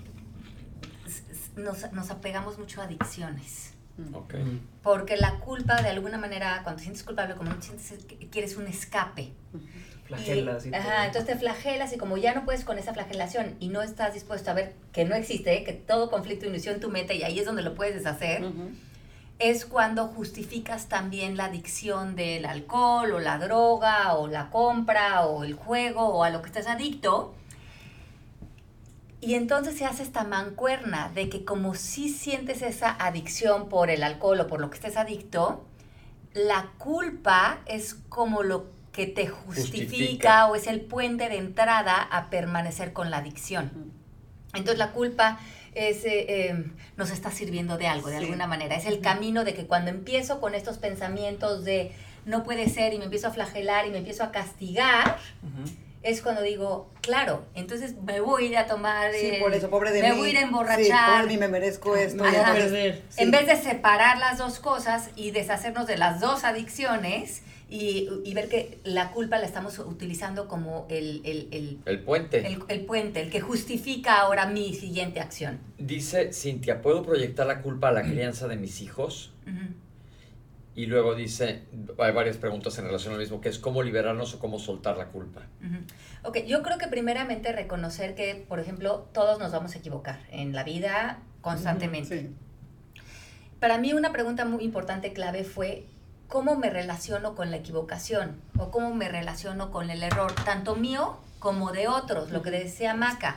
nos, 1.61 1.93
nos 1.93 2.11
apegamos 2.11 2.59
mucho 2.59 2.81
a 2.81 2.85
adicciones. 2.85 3.75
Mm. 3.97 4.17
Mm. 4.17 4.61
Porque 4.83 5.17
la 5.17 5.39
culpa, 5.41 5.81
de 5.83 5.89
alguna 5.89 6.19
manera, 6.19 6.61
cuando 6.63 6.79
te 6.79 6.85
sientes 6.85 7.03
culpable, 7.03 7.35
como 7.35 7.51
no 7.51 7.61
sientes, 7.61 8.07
quieres 8.31 8.57
un 8.57 8.67
escape. 8.67 9.33
Flagelas. 10.05 10.67
Y, 10.67 10.75
ajá, 10.75 11.07
entonces 11.07 11.27
te 11.27 11.39
flagelas 11.39 11.93
y 11.93 11.99
como 11.99 12.17
ya 12.17 12.35
no 12.35 12.45
puedes 12.45 12.65
con 12.65 12.79
esa 12.79 12.93
flagelación 12.93 13.57
y 13.61 13.69
no 13.69 13.83
estás 13.83 14.15
dispuesto 14.15 14.51
a 14.51 14.55
ver 14.55 14.75
que 14.93 15.05
no 15.05 15.15
existe, 15.15 15.63
que 15.63 15.73
todo 15.73 16.11
conflicto 16.11 16.47
inició 16.47 16.73
en 16.73 16.81
tu 16.81 16.89
mente 16.89 17.15
y 17.15 17.23
ahí 17.23 17.39
es 17.39 17.47
donde 17.47 17.63
lo 17.63 17.75
puedes 17.75 17.95
deshacer, 17.95 18.43
es 19.39 19.65
cuando 19.65 20.09
justificas 20.09 20.89
también 20.89 21.37
la 21.37 21.45
adicción 21.45 22.17
del 22.17 22.45
alcohol 22.45 23.13
o 23.13 23.21
la 23.21 23.39
droga 23.39 24.15
o 24.15 24.27
la 24.27 24.51
compra 24.51 25.27
o 25.27 25.45
el 25.45 25.55
juego 25.55 26.07
o 26.07 26.25
a 26.25 26.31
lo 26.31 26.43
que 26.43 26.49
estés 26.49 26.67
adicto. 26.67 27.35
Y 29.21 29.35
entonces 29.35 29.77
se 29.77 29.85
hace 29.85 30.03
esta 30.03 30.25
mancuerna 30.25 31.11
de 31.15 31.29
que 31.29 31.45
como 31.45 31.75
si 31.75 32.09
sientes 32.09 32.63
esa 32.63 32.91
adicción 32.99 33.69
por 33.69 33.91
el 33.91 34.03
alcohol 34.03 34.41
o 34.41 34.47
por 34.47 34.61
lo 34.61 34.71
que 34.71 34.77
estés 34.77 34.97
adicto, 34.97 35.67
la 36.33 36.71
culpa 36.79 37.61
es 37.67 37.95
como 38.09 38.43
lo 38.43 38.71
que 38.93 39.07
te 39.07 39.29
justifica, 39.29 40.47
o 40.47 40.57
es 40.57 40.67
el 40.67 40.81
puente 40.81 41.29
de 41.29 41.37
entrada 41.37 42.03
a 42.03 42.31
permanecer 42.31 42.93
con 42.93 43.11
la 43.11 43.19
adicción. 43.19 43.93
Entonces 44.53 44.79
la 44.79 44.91
culpa 44.93 45.39
es, 45.75 46.05
eh, 46.05 46.49
em, 46.49 46.73
nos 46.97 47.11
está 47.11 47.31
sirviendo 47.31 47.79
de 47.79 47.87
algo, 47.87 48.09
de 48.09 48.17
alguna 48.17 48.47
manera. 48.47 48.75
Es 48.75 48.87
el 48.87 49.01
camino 49.01 49.45
de 49.45 49.55
que 49.55 49.67
cuando 49.67 49.91
empiezo 49.91 50.41
con 50.41 50.55
estos 50.55 50.79
pensamientos 50.79 51.65
de 51.65 51.93
no 52.25 52.43
puede 52.43 52.69
ser 52.69 52.93
y 52.95 52.99
me 52.99 53.05
empiezo 53.05 53.29
a 53.29 53.31
flagelar 53.31 53.87
y 53.87 53.91
me 53.91 53.99
empiezo 53.99 54.25
a 54.25 54.33
castigar, 54.33 55.19
es 56.03 56.23
cuando 56.23 56.43
digo, 56.43 56.91
claro, 57.03 57.45
entonces 57.55 57.95
me 58.03 58.21
voy 58.21 58.45
a 58.45 58.49
ir 58.49 58.57
a 58.57 58.67
tomar. 58.67 59.13
Sí, 59.13 59.33
por 59.41 59.53
eso, 59.55 59.69
pobre 59.69 59.93
de 59.93 60.03
me 60.03 60.13
mí. 60.13 60.19
voy 60.19 60.29
a 60.29 60.33
ir 60.33 60.39
a 60.39 60.41
emborrachar. 60.43 61.29
Sí, 61.29 61.37
me 61.37 61.49
merezco 61.49 61.95
esto. 61.97 62.25
En 63.17 63.31
vez 63.31 63.47
de 63.47 63.57
separar 63.57 64.19
las 64.19 64.39
dos 64.39 64.61
cosas 64.61 65.11
y 65.17 65.31
deshacernos 65.31 65.87
de 65.87 65.99
las 65.99 66.21
dos 66.21 66.45
adicciones 66.45 67.43
y, 67.69 68.09
y, 68.25 68.35
ver 68.35 68.49
que 68.49 68.81
la 68.83 69.13
culpa 69.13 69.39
la 69.39 69.47
estamos 69.47 69.79
utilizando 69.79 70.49
como 70.49 70.87
el, 70.91 71.21
el, 71.25 71.79
el, 71.85 72.01
puente. 72.01 72.45
El, 72.69 72.85
puente, 72.85 73.21
el 73.21 73.31
que 73.31 73.41
justifica 73.41 74.19
ahora 74.19 74.47
mi 74.47 74.75
siguiente 74.75 75.21
acción. 75.21 75.61
Dice 75.79 76.33
Cintia, 76.33 76.83
¿puedo 76.83 77.05
proyectar 77.05 77.47
la 77.47 77.63
culpa 77.63 77.91
a 77.91 77.93
la 77.93 78.03
crianza 78.03 78.49
de 78.49 78.57
mis 78.57 78.81
hijos? 78.81 79.33
Y 80.81 80.87
luego 80.87 81.15
dice, 81.15 81.65
hay 81.99 82.13
varias 82.13 82.39
preguntas 82.39 82.79
en 82.79 82.87
relación 82.87 83.13
al 83.13 83.21
mismo, 83.21 83.43
que 83.43 83.51
es 83.51 83.59
cómo 83.59 83.83
liberarnos 83.83 84.33
o 84.33 84.39
cómo 84.39 84.59
soltar 84.59 84.97
la 84.97 85.09
culpa. 85.09 85.43
Ok, 86.23 86.39
yo 86.47 86.63
creo 86.63 86.79
que 86.79 86.89
primeramente 86.89 87.53
reconocer 87.53 88.15
que, 88.15 88.47
por 88.49 88.61
ejemplo, 88.61 89.07
todos 89.13 89.39
nos 89.39 89.53
vamos 89.53 89.75
a 89.75 89.79
equivocar 89.79 90.21
en 90.31 90.55
la 90.55 90.65
vida 90.65 91.19
constantemente. 91.43 92.31
Para 93.59 93.77
mí 93.77 93.93
una 93.93 94.11
pregunta 94.11 94.47
muy 94.47 94.65
importante, 94.65 95.13
clave, 95.13 95.45
fue 95.45 95.85
cómo 96.29 96.57
me 96.57 96.71
relaciono 96.71 97.35
con 97.35 97.51
la 97.51 97.59
equivocación 97.59 98.41
o 98.57 98.71
cómo 98.71 98.95
me 98.95 99.11
relaciono 99.11 99.71
con 99.71 99.91
el 99.91 100.03
error, 100.03 100.33
tanto 100.47 100.77
mío 100.77 101.19
como 101.41 101.73
de 101.73 101.89
otros, 101.89 102.31
lo 102.31 102.41
que 102.41 102.51
decía 102.51 102.95
Maca. 102.95 103.37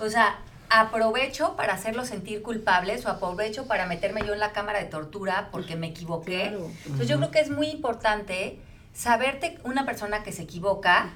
O 0.00 0.08
sea, 0.08 0.40
aprovecho 0.70 1.56
para 1.56 1.74
hacerlos 1.74 2.08
sentir 2.08 2.42
culpables 2.42 3.04
o 3.04 3.10
aprovecho 3.10 3.66
para 3.66 3.86
meterme 3.86 4.24
yo 4.24 4.32
en 4.32 4.38
la 4.38 4.52
cámara 4.52 4.78
de 4.78 4.86
tortura 4.86 5.48
porque 5.50 5.76
me 5.76 5.88
equivoqué. 5.88 6.46
Entonces 6.86 7.08
yo 7.08 7.18
creo 7.18 7.30
que 7.30 7.40
es 7.40 7.50
muy 7.50 7.68
importante 7.68 8.58
saberte 8.94 9.58
una 9.64 9.84
persona 9.84 10.22
que 10.22 10.32
se 10.32 10.42
equivoca 10.42 11.12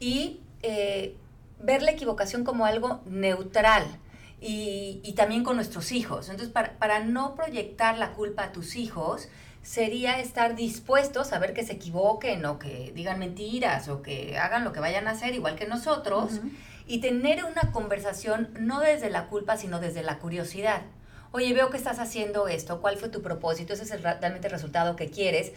y 0.00 0.40
eh, 0.62 1.14
ver 1.60 1.82
la 1.82 1.92
equivocación 1.92 2.42
como 2.42 2.66
algo 2.66 3.00
neutral. 3.06 3.84
Y, 4.38 5.00
y 5.02 5.14
también 5.14 5.44
con 5.44 5.56
nuestros 5.56 5.92
hijos. 5.92 6.28
Entonces, 6.28 6.52
para, 6.52 6.72
para 6.74 7.00
no 7.00 7.34
proyectar 7.34 7.96
la 7.96 8.12
culpa 8.12 8.44
a 8.44 8.52
tus 8.52 8.76
hijos, 8.76 9.28
sería 9.62 10.20
estar 10.20 10.54
dispuestos 10.54 11.32
a 11.32 11.38
ver 11.38 11.54
que 11.54 11.64
se 11.64 11.72
equivoquen 11.72 12.44
o 12.44 12.58
que 12.58 12.92
digan 12.94 13.18
mentiras 13.18 13.88
o 13.88 14.02
que 14.02 14.38
hagan 14.38 14.62
lo 14.62 14.72
que 14.72 14.80
vayan 14.80 15.08
a 15.08 15.12
hacer 15.12 15.34
igual 15.34 15.56
que 15.56 15.66
nosotros 15.66 16.40
y 16.86 17.00
tener 17.00 17.44
una 17.44 17.72
conversación 17.72 18.48
no 18.58 18.80
desde 18.80 19.10
la 19.10 19.26
culpa 19.26 19.56
sino 19.56 19.80
desde 19.80 20.02
la 20.02 20.18
curiosidad. 20.18 20.82
Oye, 21.32 21.52
veo 21.52 21.70
que 21.70 21.76
estás 21.76 21.98
haciendo 21.98 22.48
esto, 22.48 22.80
¿cuál 22.80 22.96
fue 22.96 23.08
tu 23.08 23.20
propósito? 23.22 23.74
¿Ese 23.74 23.82
es 23.82 24.02
realmente 24.02 24.46
el 24.46 24.52
resultado 24.52 24.96
que 24.96 25.10
quieres? 25.10 25.52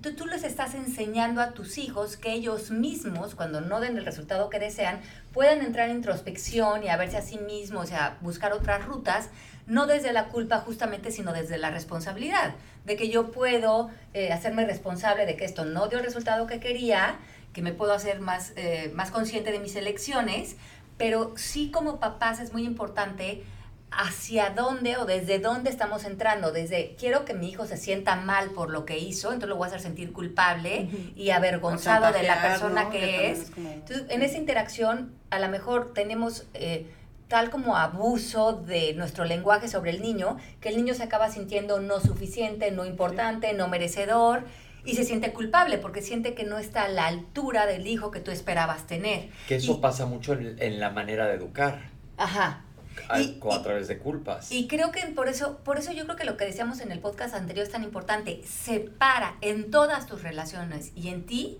Tú, 0.00 0.14
tú, 0.14 0.26
les 0.26 0.44
estás 0.44 0.74
enseñando 0.74 1.40
a 1.40 1.50
tus 1.54 1.76
hijos 1.76 2.16
que 2.16 2.32
ellos 2.32 2.70
mismos, 2.70 3.34
cuando 3.34 3.60
no 3.60 3.80
den 3.80 3.98
el 3.98 4.04
resultado 4.04 4.48
que 4.48 4.60
desean, 4.60 5.00
puedan 5.32 5.60
entrar 5.60 5.90
en 5.90 5.96
introspección 5.96 6.84
y 6.84 6.88
a 6.88 6.96
verse 6.96 7.16
a 7.16 7.22
sí 7.22 7.36
mismos, 7.38 7.84
o 7.84 7.88
sea, 7.88 8.16
buscar 8.20 8.52
otras 8.52 8.84
rutas, 8.84 9.28
no 9.66 9.86
desde 9.86 10.12
la 10.12 10.28
culpa 10.28 10.58
justamente, 10.58 11.10
sino 11.10 11.32
desde 11.32 11.58
la 11.58 11.70
responsabilidad, 11.70 12.54
de 12.84 12.94
que 12.94 13.08
yo 13.08 13.32
puedo 13.32 13.90
eh, 14.14 14.32
hacerme 14.32 14.64
responsable 14.66 15.26
de 15.26 15.36
que 15.36 15.44
esto 15.44 15.64
no 15.64 15.88
dio 15.88 15.98
el 15.98 16.04
resultado 16.04 16.46
que 16.46 16.60
quería, 16.60 17.18
que 17.52 17.62
me 17.62 17.72
puedo 17.72 17.92
hacer 17.92 18.20
más, 18.20 18.52
eh, 18.56 18.92
más 18.94 19.10
consciente 19.10 19.52
de 19.52 19.58
mis 19.58 19.76
elecciones, 19.76 20.56
pero 20.96 21.32
sí 21.36 21.70
como 21.70 22.00
papás 22.00 22.40
es 22.40 22.52
muy 22.52 22.64
importante 22.64 23.44
hacia 23.90 24.50
dónde 24.50 24.96
o 24.96 25.06
desde 25.06 25.38
dónde 25.38 25.70
estamos 25.70 26.04
entrando, 26.04 26.52
desde 26.52 26.94
quiero 26.98 27.24
que 27.24 27.34
mi 27.34 27.48
hijo 27.48 27.66
se 27.66 27.76
sienta 27.76 28.16
mal 28.16 28.50
por 28.50 28.70
lo 28.70 28.84
que 28.84 28.98
hizo, 28.98 29.28
entonces 29.28 29.48
lo 29.48 29.56
voy 29.56 29.64
a 29.64 29.68
hacer 29.68 29.80
sentir 29.80 30.12
culpable 30.12 30.88
y 31.16 31.30
avergonzado 31.30 32.12
de 32.12 32.22
la 32.22 32.42
persona 32.42 32.90
que 32.90 33.30
es. 33.30 33.50
Entonces, 33.56 34.04
en 34.10 34.22
esa 34.22 34.36
interacción, 34.36 35.12
a 35.30 35.38
lo 35.38 35.48
mejor 35.48 35.94
tenemos 35.94 36.46
eh, 36.52 36.86
tal 37.28 37.50
como 37.50 37.76
abuso 37.76 38.52
de 38.52 38.94
nuestro 38.94 39.24
lenguaje 39.24 39.68
sobre 39.68 39.90
el 39.90 40.02
niño, 40.02 40.36
que 40.60 40.68
el 40.68 40.76
niño 40.76 40.94
se 40.94 41.04
acaba 41.04 41.30
sintiendo 41.30 41.80
no 41.80 42.00
suficiente, 42.00 42.70
no 42.70 42.84
importante, 42.84 43.52
no 43.54 43.68
merecedor 43.68 44.44
y 44.84 44.94
se 44.94 45.04
siente 45.04 45.32
culpable 45.32 45.78
porque 45.78 46.02
siente 46.02 46.34
que 46.34 46.44
no 46.44 46.58
está 46.58 46.84
a 46.84 46.88
la 46.88 47.06
altura 47.06 47.66
del 47.66 47.86
hijo 47.86 48.10
que 48.10 48.20
tú 48.20 48.30
esperabas 48.30 48.86
tener. 48.86 49.30
Que 49.46 49.56
eso 49.56 49.80
pasa 49.80 50.06
mucho 50.06 50.34
en, 50.34 50.80
la 50.80 50.90
manera 50.90 51.26
de 51.26 51.34
educar. 51.34 51.90
Ajá. 52.16 52.64
A, 53.08 53.18
a 53.18 53.62
través 53.62 53.86
de 53.86 53.98
culpas. 53.98 54.50
Y 54.50 54.66
creo 54.66 54.90
que 54.90 55.00
por 55.06 55.28
eso, 55.28 55.58
por 55.58 55.78
eso 55.78 55.92
yo 55.92 56.04
creo 56.04 56.16
que 56.16 56.24
lo 56.24 56.36
que 56.36 56.44
decíamos 56.44 56.80
en 56.80 56.90
el 56.90 56.98
podcast 56.98 57.34
anterior 57.34 57.64
es 57.64 57.72
tan 57.72 57.84
importante. 57.84 58.40
Separa 58.44 59.36
en 59.40 59.70
todas 59.70 60.06
tus 60.06 60.22
relaciones 60.22 60.92
y 60.96 61.08
en 61.08 61.24
ti 61.24 61.58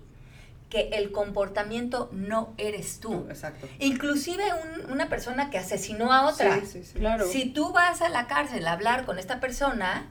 que 0.69 0.89
el 0.89 1.11
comportamiento 1.11 2.09
no 2.11 2.53
eres 2.57 2.99
tú. 2.99 3.25
Exacto. 3.29 3.67
Inclusive 3.79 4.43
una 4.89 5.09
persona 5.09 5.49
que 5.49 5.57
asesinó 5.57 6.13
a 6.13 6.27
otra. 6.27 6.59
Sí, 6.61 6.83
sí, 6.83 6.93
claro. 6.93 7.27
Si 7.27 7.45
tú 7.45 7.73
vas 7.73 8.01
a 8.01 8.09
la 8.09 8.27
cárcel 8.27 8.67
a 8.67 8.73
hablar 8.73 9.05
con 9.05 9.17
esta 9.17 9.39
persona, 9.39 10.07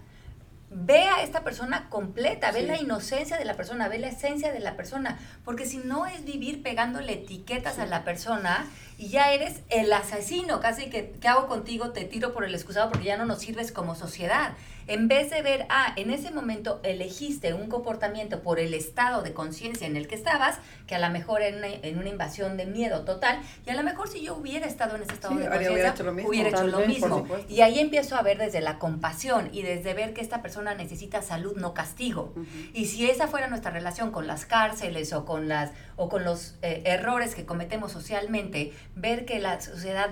ve 0.71 1.05
a 1.05 1.23
esta 1.23 1.43
persona 1.45 1.89
completa, 1.89 2.51
ve 2.53 2.63
la 2.63 2.79
inocencia 2.79 3.39
de 3.39 3.45
la 3.45 3.55
persona, 3.55 3.89
ve 3.89 3.99
la 3.99 4.09
esencia 4.09 4.53
de 4.53 4.61
la 4.61 4.77
persona, 4.77 5.19
porque 5.45 5.67
si 5.67 5.79
no 5.79 6.07
es 6.07 6.25
vivir 6.25 6.63
pegándole 6.63 7.15
etiquetas 7.15 7.79
a 7.79 7.87
la 7.87 8.05
persona 8.05 8.67
y 8.99 9.09
ya 9.09 9.33
eres 9.33 9.61
el 9.71 9.93
asesino, 9.93 10.61
casi 10.61 10.91
que, 10.91 11.13
¿qué 11.21 11.29
hago 11.29 11.49
contigo? 11.49 11.91
Te 11.91 12.05
tiro 12.05 12.33
por 12.33 12.45
el 12.45 12.55
excusado 12.55 12.91
porque 12.91 13.07
ya 13.07 13.17
no 13.17 13.25
nos 13.25 13.41
sirves 13.41 13.73
como 13.73 13.95
sociedad. 13.95 14.53
En 14.89 15.07
vez 15.07 15.29
de 15.29 15.43
ver, 15.43 15.67
ah, 15.69 15.93
en 15.97 16.11
ese 16.11 16.31
momento 16.31 16.81
elegiste 16.83 17.53
un 17.53 17.69
comportamiento 17.69 18.43
por 18.43 18.59
el 18.59 18.73
estado 18.73 19.21
de 19.21 19.35
conciencia 19.35 19.87
en 19.87 19.97
el 19.97 20.09
que 20.09 20.15
estabas, 20.15 20.59
que 20.87 20.95
a 20.95 20.99
lo 20.99 21.11
mejor 21.11 21.43
en 21.43 21.59
una, 21.59 21.69
en 21.69 21.99
una, 21.99 22.09
invasión 22.09 22.57
de 22.57 22.65
miedo 22.65 23.05
total, 23.05 23.41
y 23.67 23.71
a 23.71 23.75
lo 23.75 23.83
mejor 23.83 24.09
si 24.09 24.23
yo 24.23 24.35
hubiera 24.35 24.67
estado 24.67 24.97
en 24.97 25.03
ese 25.03 25.13
estado 25.13 25.35
de 25.35 25.45
conciencia, 25.47 25.73
hubiera 25.73 25.91
hecho 25.91 26.05
lo 26.05 26.13
mismo. 26.13 26.31
Hubiera 26.31 26.49
hecho 26.49 26.67
lo 26.67 26.81
mismo. 26.81 27.27
Y 27.51 27.61
ahí 27.61 27.81
empiezo 27.81 28.17
a 28.17 28.23
ver 28.23 28.39
desde 28.39 28.63
la 28.63 28.79
compasión 28.79 29.51
y 29.53 29.61
desde 29.61 29.93
ver 29.93 30.15
que 30.15 30.23
esta 30.23 30.41
persona 30.41 30.75
necesita 30.75 31.21
salud, 31.21 31.55
no 31.57 31.75
castigo. 31.75 32.33
Y 32.73 32.87
si 32.87 33.11
esa 33.11 33.29
fuera 33.29 33.47
nuestra 33.49 33.71
relación 33.71 34.11
con 34.11 34.27
las 34.27 34.47
cárceles 34.47 35.13
o 35.13 35.27
con, 35.27 35.49
las, 35.49 35.71
o 35.97 36.09
con 36.09 36.25
los 36.25 36.55
eh, 36.63 36.83
errores 36.87 37.35
que 37.35 37.45
cometemos 37.45 37.93
socialmente, 37.93 38.73
ver 38.97 39.27
que 39.27 39.39
la 39.39 39.61
sociedad 39.61 40.09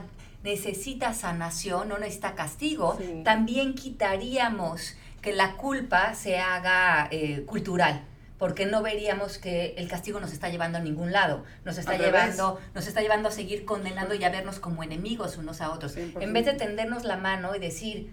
necesita 0.46 1.12
sanación, 1.12 1.88
no 1.88 1.98
necesita 1.98 2.36
castigo, 2.36 2.96
también 3.24 3.74
quitaríamos 3.74 4.94
que 5.20 5.32
la 5.32 5.56
culpa 5.56 6.14
se 6.14 6.38
haga 6.38 7.08
eh, 7.10 7.42
cultural 7.46 8.04
porque 8.38 8.64
no 8.66 8.82
veríamos 8.82 9.38
que 9.38 9.74
el 9.76 9.88
castigo 9.88 10.20
nos 10.20 10.32
está 10.32 10.48
llevando 10.48 10.78
a 10.78 10.82
ningún 10.82 11.10
lado, 11.10 11.42
nos 11.64 11.78
está 11.78 11.96
llevando, 11.96 12.60
nos 12.74 12.86
está 12.86 13.00
llevando 13.00 13.28
a 13.28 13.32
seguir 13.32 13.64
condenando 13.64 14.14
y 14.14 14.22
a 14.22 14.30
vernos 14.30 14.60
como 14.60 14.84
enemigos 14.84 15.36
unos 15.36 15.60
a 15.62 15.72
otros. 15.72 15.96
En 15.96 16.32
vez 16.32 16.44
de 16.44 16.52
tendernos 16.52 17.04
la 17.04 17.16
mano 17.16 17.56
y 17.56 17.58
decir, 17.58 18.12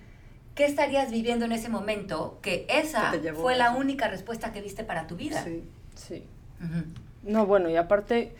¿qué 0.55 0.65
estarías 0.65 1.11
viviendo 1.11 1.43
en 1.45 1.51
ese 1.51 1.67
momento? 1.67 2.39
Que 2.41 2.65
esa 2.69 3.13
fue 3.35 3.57
la 3.57 3.71
única 3.71 4.07
respuesta 4.07 4.53
que 4.53 4.61
viste 4.61 4.83
para 4.85 5.07
tu 5.07 5.17
vida. 5.17 5.43
Sí, 5.43 5.63
sí. 5.93 6.23
No, 7.21 7.45
bueno, 7.45 7.69
y 7.69 7.75
aparte 7.75 8.33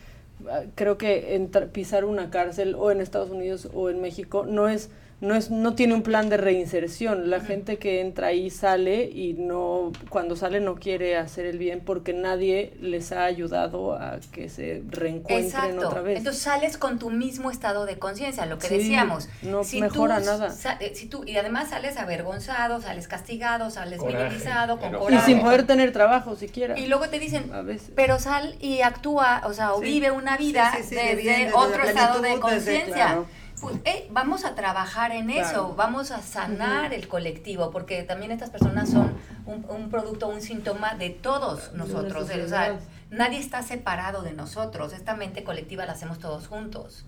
creo 0.74 0.98
que 0.98 1.48
pisar 1.72 2.04
una 2.04 2.30
cárcel 2.30 2.74
o 2.74 2.90
en 2.90 3.00
Estados 3.00 3.30
Unidos 3.30 3.68
o 3.72 3.90
en 3.90 4.00
México 4.00 4.44
no 4.46 4.68
es 4.68 4.90
no 5.24 5.34
es 5.34 5.50
no 5.50 5.74
tiene 5.74 5.94
un 5.94 6.02
plan 6.02 6.28
de 6.28 6.36
reinserción. 6.36 7.30
La 7.30 7.40
gente 7.40 7.78
que 7.78 8.00
entra 8.00 8.28
ahí 8.28 8.50
sale 8.50 9.04
y 9.04 9.34
no 9.34 9.92
cuando 10.10 10.36
sale 10.36 10.60
no 10.60 10.76
quiere 10.76 11.16
hacer 11.16 11.46
el 11.46 11.58
bien 11.58 11.80
porque 11.80 12.12
nadie 12.12 12.74
les 12.80 13.10
ha 13.12 13.24
ayudado 13.24 13.94
a 13.94 14.18
que 14.32 14.48
se 14.48 14.82
reencuentren 14.90 15.78
otra 15.78 16.02
vez. 16.02 16.18
Entonces 16.18 16.42
sales 16.42 16.76
con 16.76 16.98
tu 16.98 17.10
mismo 17.10 17.50
estado 17.50 17.86
de 17.86 17.98
conciencia, 17.98 18.46
lo 18.46 18.58
que 18.58 18.68
decíamos. 18.68 19.28
No 19.42 19.62
mejora 19.80 20.20
nada. 20.20 20.54
Eh, 20.80 20.92
si 20.94 21.06
tú, 21.06 21.24
y 21.24 21.36
además 21.36 21.70
sales 21.70 21.96
avergonzado, 21.96 22.80
sales 22.80 23.08
castigado, 23.08 23.70
sales 23.70 24.02
minimizado, 24.02 24.78
con 24.78 25.12
Y 25.12 25.18
sin 25.20 25.40
poder 25.40 25.66
tener 25.66 25.92
trabajo 25.92 26.36
siquiera. 26.36 26.78
Y 26.78 26.86
luego 26.86 27.08
te 27.08 27.18
dicen, 27.18 27.50
pero 27.94 28.18
sal 28.18 28.56
y 28.60 28.82
actúa, 28.82 29.42
o 29.44 29.54
sea, 29.54 29.74
o 29.74 29.80
vive 29.80 30.10
una 30.10 30.36
vida 30.36 30.72
desde, 30.76 31.50
otro 31.54 31.82
estado 31.84 32.20
de 32.20 32.38
conciencia. 32.38 33.24
Pues, 33.60 33.76
eh, 33.84 34.08
vamos 34.10 34.44
a 34.44 34.54
trabajar 34.54 35.12
en 35.12 35.30
eso, 35.30 35.74
vamos 35.74 36.10
a 36.10 36.20
sanar 36.22 36.92
el 36.92 37.08
colectivo, 37.08 37.70
porque 37.70 38.02
también 38.02 38.30
estas 38.30 38.50
personas 38.50 38.90
son 38.90 39.14
un, 39.46 39.64
un 39.68 39.90
producto, 39.90 40.28
un 40.28 40.40
síntoma 40.40 40.94
de 40.94 41.10
todos 41.10 41.72
nosotros. 41.72 42.28
o 42.30 42.48
sea, 42.48 42.78
nadie 43.10 43.38
está 43.38 43.62
separado 43.62 44.22
de 44.22 44.32
nosotros. 44.32 44.92
Esta 44.92 45.14
mente 45.14 45.44
colectiva 45.44 45.86
la 45.86 45.92
hacemos 45.92 46.18
todos 46.18 46.46
juntos. 46.48 47.06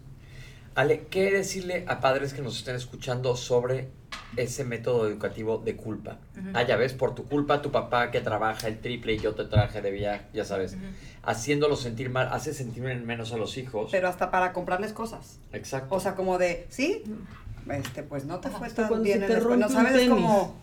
Ale, 0.74 1.06
¿qué 1.06 1.30
decirle 1.30 1.84
a 1.88 2.00
padres 2.00 2.34
que 2.34 2.42
nos 2.42 2.58
estén 2.58 2.76
escuchando 2.76 3.34
sobre 3.36 3.88
ese 4.36 4.64
método 4.64 5.08
educativo 5.08 5.58
de 5.58 5.76
culpa? 5.76 6.18
Ah, 6.54 6.62
ya 6.62 6.76
ves, 6.76 6.92
por 6.92 7.14
tu 7.14 7.24
culpa 7.24 7.62
tu 7.62 7.70
papá 7.70 8.10
que 8.10 8.20
trabaja 8.20 8.68
el 8.68 8.80
triple 8.80 9.14
y 9.14 9.18
yo 9.18 9.34
te 9.34 9.44
traje 9.44 9.80
de 9.82 9.90
viaje, 9.90 10.26
ya 10.32 10.44
sabes, 10.44 10.76
haciendo 11.22 11.74
sentir 11.76 12.10
mal, 12.10 12.28
hace 12.32 12.54
sentir 12.54 12.82
menos 12.82 13.32
a 13.32 13.36
los 13.36 13.56
hijos. 13.58 13.90
Pero 13.90 14.08
hasta 14.08 14.30
para 14.30 14.52
comprarles 14.52 14.92
cosas. 14.92 15.38
Exacto. 15.52 15.94
O 15.94 16.00
sea, 16.00 16.14
como 16.14 16.38
de, 16.38 16.66
¿sí? 16.68 17.04
este, 17.70 18.02
pues 18.02 18.24
no 18.24 18.38
te 18.40 18.48
fue 18.50 18.70
tan 18.70 19.02
bien 19.02 19.22
en 19.22 19.32
la 19.32 19.56
No 19.56 19.68
sabes 19.68 20.08
cómo. 20.08 20.54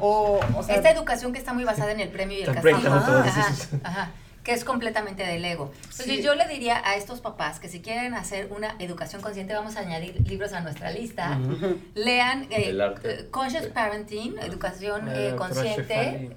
O 0.00 0.62
sea, 0.64 0.76
Esta 0.76 0.90
educación 0.90 1.32
que 1.32 1.38
está 1.38 1.52
muy 1.52 1.64
basada 1.64 1.92
en 1.92 2.00
el 2.00 2.08
premio 2.08 2.38
y 2.38 2.42
el 2.42 2.54
castigo. 2.54 2.76
Ajá, 2.76 3.54
ajá 3.82 4.10
que 4.46 4.52
es 4.52 4.62
completamente 4.62 5.26
del 5.26 5.44
ego. 5.44 5.72
Entonces 5.90 6.22
yo 6.22 6.36
le 6.36 6.46
diría 6.46 6.80
a 6.88 6.94
estos 6.94 7.20
papás 7.20 7.58
que 7.58 7.68
si 7.68 7.82
quieren 7.82 8.14
hacer 8.14 8.52
una 8.52 8.76
educación 8.78 9.20
consciente, 9.20 9.52
vamos 9.52 9.74
a 9.74 9.80
añadir 9.80 10.24
libros 10.24 10.52
a 10.52 10.60
nuestra 10.60 10.92
lista. 10.92 11.36
Lean 11.96 12.44
eh, 12.50 12.78
eh, 13.02 13.26
Conscious 13.32 13.66
Parenting, 13.66 14.38
Educación 14.38 15.08
eh, 15.08 15.34
Consciente 15.36 16.30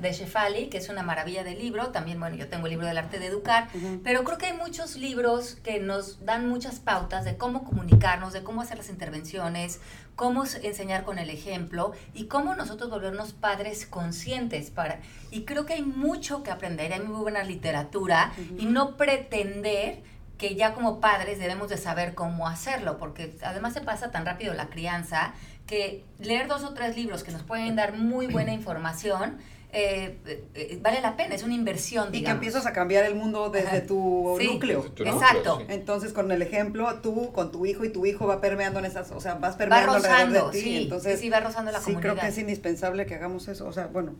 de 0.00 0.12
Shefali, 0.12 0.70
que 0.70 0.78
es 0.78 0.88
una 0.88 1.04
maravilla 1.04 1.44
de 1.44 1.54
libro. 1.54 1.90
También, 1.90 2.18
bueno, 2.18 2.34
yo 2.34 2.48
tengo 2.48 2.66
el 2.66 2.72
libro 2.72 2.88
del 2.88 2.98
arte 2.98 3.20
de 3.20 3.26
educar, 3.26 3.68
pero 4.02 4.24
creo 4.24 4.38
que 4.38 4.46
hay 4.46 4.54
muchos 4.54 4.96
libros 4.96 5.54
que 5.62 5.78
nos 5.78 6.24
dan 6.24 6.48
muchas 6.48 6.80
pautas 6.80 7.24
de 7.24 7.36
cómo 7.36 7.62
comunicarnos, 7.62 8.32
de 8.32 8.42
cómo 8.42 8.60
hacer 8.60 8.78
las 8.78 8.88
intervenciones, 8.88 9.78
cómo 10.16 10.44
enseñar 10.62 11.04
con 11.04 11.18
el 11.18 11.30
ejemplo 11.30 11.92
y 12.14 12.26
cómo 12.26 12.54
nosotros 12.54 12.90
volvernos 12.90 13.32
padres 13.32 13.86
conscientes 13.86 14.70
para 14.70 15.00
y 15.30 15.44
creo 15.44 15.66
que 15.66 15.74
hay 15.74 15.82
mucho 15.82 16.42
que 16.42 16.50
aprender, 16.50 16.92
hay 16.92 17.00
muy 17.00 17.20
buena 17.20 17.42
literatura 17.42 18.32
y 18.58 18.66
no 18.66 18.96
pretender 18.96 20.02
que 20.42 20.56
ya 20.56 20.74
como 20.74 21.00
padres 21.00 21.38
debemos 21.38 21.68
de 21.68 21.76
saber 21.76 22.14
cómo 22.14 22.48
hacerlo, 22.48 22.98
porque 22.98 23.36
además 23.44 23.74
se 23.74 23.80
pasa 23.80 24.10
tan 24.10 24.26
rápido 24.26 24.54
la 24.54 24.66
crianza 24.66 25.34
que 25.66 26.04
leer 26.18 26.48
dos 26.48 26.64
o 26.64 26.74
tres 26.74 26.96
libros 26.96 27.22
que 27.22 27.32
nos 27.32 27.42
pueden 27.42 27.76
dar 27.76 27.96
muy 27.96 28.26
buena 28.26 28.52
información 28.52 29.38
eh, 29.74 30.18
eh, 30.54 30.78
vale 30.82 31.00
la 31.00 31.16
pena, 31.16 31.34
es 31.34 31.42
una 31.42 31.54
inversión. 31.54 32.14
Y 32.14 32.22
que 32.22 32.30
empiezas 32.30 32.66
a 32.66 32.74
cambiar 32.74 33.06
el 33.06 33.14
mundo 33.14 33.48
desde 33.48 33.80
tu 33.80 34.38
núcleo. 34.38 34.84
Exacto. 34.98 35.62
Entonces, 35.68 36.12
con 36.12 36.30
el 36.30 36.42
ejemplo, 36.42 37.00
tú 37.02 37.32
con 37.32 37.50
tu 37.50 37.64
hijo 37.64 37.84
y 37.84 37.88
tu 37.88 38.04
hijo 38.04 38.26
va 38.26 38.42
permeando 38.42 38.80
en 38.80 38.84
esas, 38.84 39.10
o 39.12 39.20
sea, 39.20 39.36
vas 39.36 39.56
permeando 39.56 39.92
alrededor 39.92 40.52
de 40.52 40.58
ti. 40.58 40.64
Sí, 40.64 40.82
entonces, 40.82 41.18
sí, 41.18 41.30
va 41.30 41.40
rozando 41.40 41.72
la 41.72 41.80
sí, 41.80 41.94
creo 41.96 42.16
que 42.16 42.26
es 42.26 42.36
indispensable 42.36 43.06
que 43.06 43.14
hagamos 43.14 43.48
eso. 43.48 43.66
O 43.66 43.72
sea, 43.72 43.86
bueno, 43.86 44.14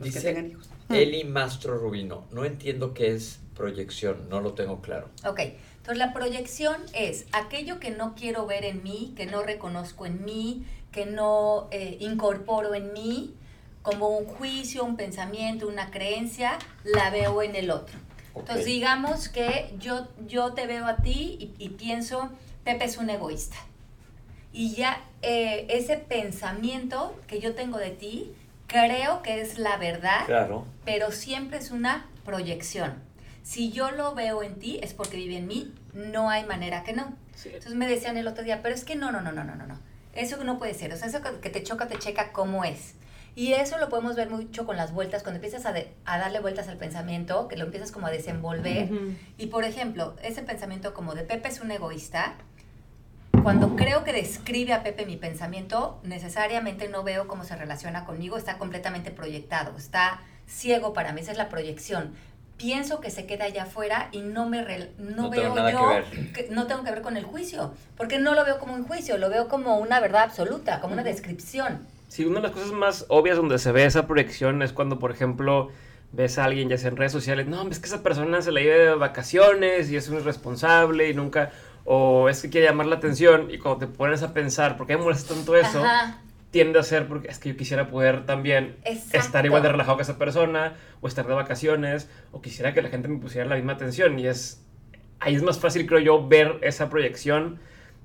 los 0.00 0.12
que 0.12 0.20
tengan 0.20 0.50
hijos. 0.50 0.68
Eli 0.88 1.22
Mastro 1.22 1.78
Rubino, 1.78 2.24
no 2.32 2.44
entiendo 2.44 2.92
qué 2.92 3.14
es 3.14 3.38
proyección, 3.54 4.28
no 4.28 4.40
lo 4.40 4.54
tengo 4.54 4.80
claro. 4.80 5.08
Ok. 5.24 5.40
Entonces 5.76 5.98
la 5.98 6.12
proyección 6.12 6.82
es 6.94 7.26
aquello 7.30 7.78
que 7.78 7.92
no 7.92 8.16
quiero 8.16 8.44
ver 8.44 8.64
en 8.64 8.82
mí, 8.82 9.14
que 9.16 9.26
no 9.26 9.42
reconozco 9.42 10.04
en 10.04 10.24
mí, 10.24 10.66
que 10.96 11.04
no 11.04 11.68
eh, 11.72 11.98
incorporo 12.00 12.74
en 12.74 12.94
mí, 12.94 13.34
como 13.82 14.08
un 14.16 14.24
juicio, 14.24 14.82
un 14.82 14.96
pensamiento, 14.96 15.68
una 15.68 15.90
creencia, 15.90 16.58
la 16.84 17.10
veo 17.10 17.42
en 17.42 17.54
el 17.54 17.70
otro. 17.70 17.98
Entonces 18.34 18.64
digamos 18.64 19.28
que 19.28 19.74
yo, 19.78 20.08
yo 20.26 20.54
te 20.54 20.66
veo 20.66 20.86
a 20.86 20.96
ti 20.96 21.54
y, 21.58 21.68
pienso, 21.68 22.30
Pepe 22.64 22.86
es 22.86 22.96
un 22.96 23.10
egoísta. 23.10 23.56
Y 24.54 24.74
ya 24.74 25.02
eh, 25.20 25.66
ese 25.68 25.98
pensamiento 25.98 27.14
que 27.26 27.40
yo 27.40 27.54
tengo 27.54 27.76
de 27.76 27.90
ti, 27.90 28.32
creo 28.66 29.20
que 29.20 29.42
es 29.42 29.58
la 29.58 29.76
verdad, 29.76 30.24
claro. 30.24 30.64
pero 30.86 31.12
siempre 31.12 31.58
es 31.58 31.72
una 31.72 32.06
proyección. 32.24 32.94
Si 33.42 33.70
yo 33.70 33.90
lo 33.90 34.14
veo 34.14 34.42
en 34.42 34.58
ti, 34.58 34.80
es 34.82 34.94
porque 34.94 35.18
vive 35.18 35.36
en 35.36 35.46
mí, 35.46 35.74
no 35.92 36.30
hay 36.30 36.46
manera 36.46 36.84
que 36.84 36.94
no. 36.94 37.14
Entonces 37.44 37.74
me 37.74 37.86
decían 37.86 38.16
el 38.16 38.26
otro 38.26 38.44
día, 38.44 38.62
pero 38.62 38.74
es 38.74 38.84
que 38.84 38.96
no, 38.96 39.12
no, 39.12 39.20
no, 39.20 39.30
no, 39.30 39.44
no, 39.44 39.54
no. 39.54 39.78
Eso 40.16 40.42
no 40.44 40.58
puede 40.58 40.74
ser. 40.74 40.92
O 40.92 40.96
sea, 40.96 41.08
eso 41.08 41.20
que 41.40 41.50
te 41.50 41.62
choca, 41.62 41.86
te 41.86 41.98
checa 41.98 42.32
cómo 42.32 42.64
es. 42.64 42.94
Y 43.34 43.52
eso 43.52 43.76
lo 43.76 43.90
podemos 43.90 44.16
ver 44.16 44.30
mucho 44.30 44.64
con 44.64 44.78
las 44.78 44.94
vueltas, 44.94 45.22
cuando 45.22 45.36
empiezas 45.36 45.66
a, 45.66 45.74
a 46.06 46.18
darle 46.18 46.40
vueltas 46.40 46.68
al 46.68 46.78
pensamiento, 46.78 47.48
que 47.48 47.56
lo 47.58 47.66
empiezas 47.66 47.92
como 47.92 48.06
a 48.06 48.10
desenvolver. 48.10 48.88
Y 49.36 49.48
por 49.48 49.64
ejemplo, 49.64 50.16
ese 50.22 50.42
pensamiento 50.42 50.94
como 50.94 51.14
de 51.14 51.22
Pepe 51.22 51.48
es 51.48 51.60
un 51.60 51.70
egoísta, 51.70 52.36
cuando 53.42 53.76
creo 53.76 54.02
que 54.02 54.12
describe 54.12 54.72
a 54.72 54.82
Pepe 54.82 55.06
mi 55.06 55.16
pensamiento, 55.16 56.00
necesariamente 56.02 56.88
no 56.88 57.04
veo 57.04 57.28
cómo 57.28 57.44
se 57.44 57.54
relaciona 57.54 58.04
conmigo, 58.04 58.36
está 58.36 58.58
completamente 58.58 59.12
proyectado, 59.12 59.76
está 59.76 60.22
ciego 60.46 60.92
para 60.92 61.12
mí, 61.12 61.20
esa 61.20 61.32
es 61.32 61.38
la 61.38 61.48
proyección. 61.48 62.14
Pienso 62.56 63.00
que 63.00 63.10
se 63.10 63.26
queda 63.26 63.44
allá 63.44 63.64
afuera 63.64 64.08
y 64.12 64.20
no 64.20 64.48
me 64.48 64.64
no, 64.98 65.28
veo 65.28 65.54
yo, 65.70 65.90
que 66.32 66.48
no 66.50 66.66
tengo 66.66 66.84
que 66.84 66.90
ver 66.90 67.02
con 67.02 67.16
el 67.16 67.24
juicio, 67.24 67.74
porque 67.96 68.18
no 68.18 68.34
lo 68.34 68.44
veo 68.44 68.58
como 68.58 68.74
un 68.74 68.84
juicio, 68.84 69.18
lo 69.18 69.28
veo 69.28 69.48
como 69.48 69.76
una 69.76 70.00
verdad 70.00 70.22
absoluta, 70.22 70.80
como 70.80 70.94
una 70.94 71.02
descripción. 71.02 71.86
Sí, 72.08 72.24
una 72.24 72.36
de 72.36 72.42
las 72.42 72.52
cosas 72.52 72.72
más 72.72 73.04
obvias 73.08 73.36
donde 73.36 73.58
se 73.58 73.72
ve 73.72 73.84
esa 73.84 74.06
proyección 74.06 74.62
es 74.62 74.72
cuando, 74.72 74.98
por 74.98 75.10
ejemplo, 75.10 75.70
ves 76.12 76.38
a 76.38 76.44
alguien, 76.44 76.68
ya 76.68 76.78
sea 76.78 76.88
en 76.88 76.96
redes 76.96 77.12
sociales, 77.12 77.46
no, 77.46 77.68
es 77.68 77.78
que 77.78 77.86
esa 77.86 78.02
persona 78.02 78.40
se 78.40 78.52
la 78.52 78.60
lleva 78.60 78.76
de 78.76 78.94
vacaciones 78.94 79.90
y 79.90 79.96
es 79.96 80.08
un 80.08 80.16
irresponsable 80.16 81.10
y 81.10 81.14
nunca, 81.14 81.50
o 81.84 82.28
es 82.30 82.40
que 82.40 82.48
quiere 82.48 82.68
llamar 82.68 82.86
la 82.86 82.96
atención 82.96 83.50
y 83.50 83.58
cuando 83.58 83.86
te 83.86 83.92
pones 83.92 84.22
a 84.22 84.32
pensar, 84.32 84.76
¿por 84.78 84.86
qué 84.86 84.96
me 84.96 85.02
molesta 85.02 85.34
tanto 85.34 85.56
eso? 85.56 85.82
Tiende 86.56 86.78
a 86.78 86.82
ser 86.82 87.06
porque 87.06 87.28
es 87.28 87.38
que 87.38 87.50
yo 87.50 87.56
quisiera 87.58 87.88
poder 87.88 88.24
también 88.24 88.76
estar 89.12 89.44
igual 89.44 89.62
de 89.62 89.68
relajado 89.68 89.98
que 89.98 90.04
esa 90.04 90.16
persona, 90.16 90.72
o 91.02 91.06
estar 91.06 91.26
de 91.26 91.34
vacaciones, 91.34 92.08
o 92.32 92.40
quisiera 92.40 92.72
que 92.72 92.80
la 92.80 92.88
gente 92.88 93.08
me 93.08 93.18
pusiera 93.18 93.46
la 93.46 93.56
misma 93.56 93.74
atención. 93.74 94.18
Y 94.18 94.26
es 94.26 94.62
ahí 95.20 95.34
es 95.34 95.42
más 95.42 95.58
fácil, 95.58 95.86
creo 95.86 96.00
yo, 96.00 96.26
ver 96.26 96.58
esa 96.62 96.88
proyección 96.88 97.58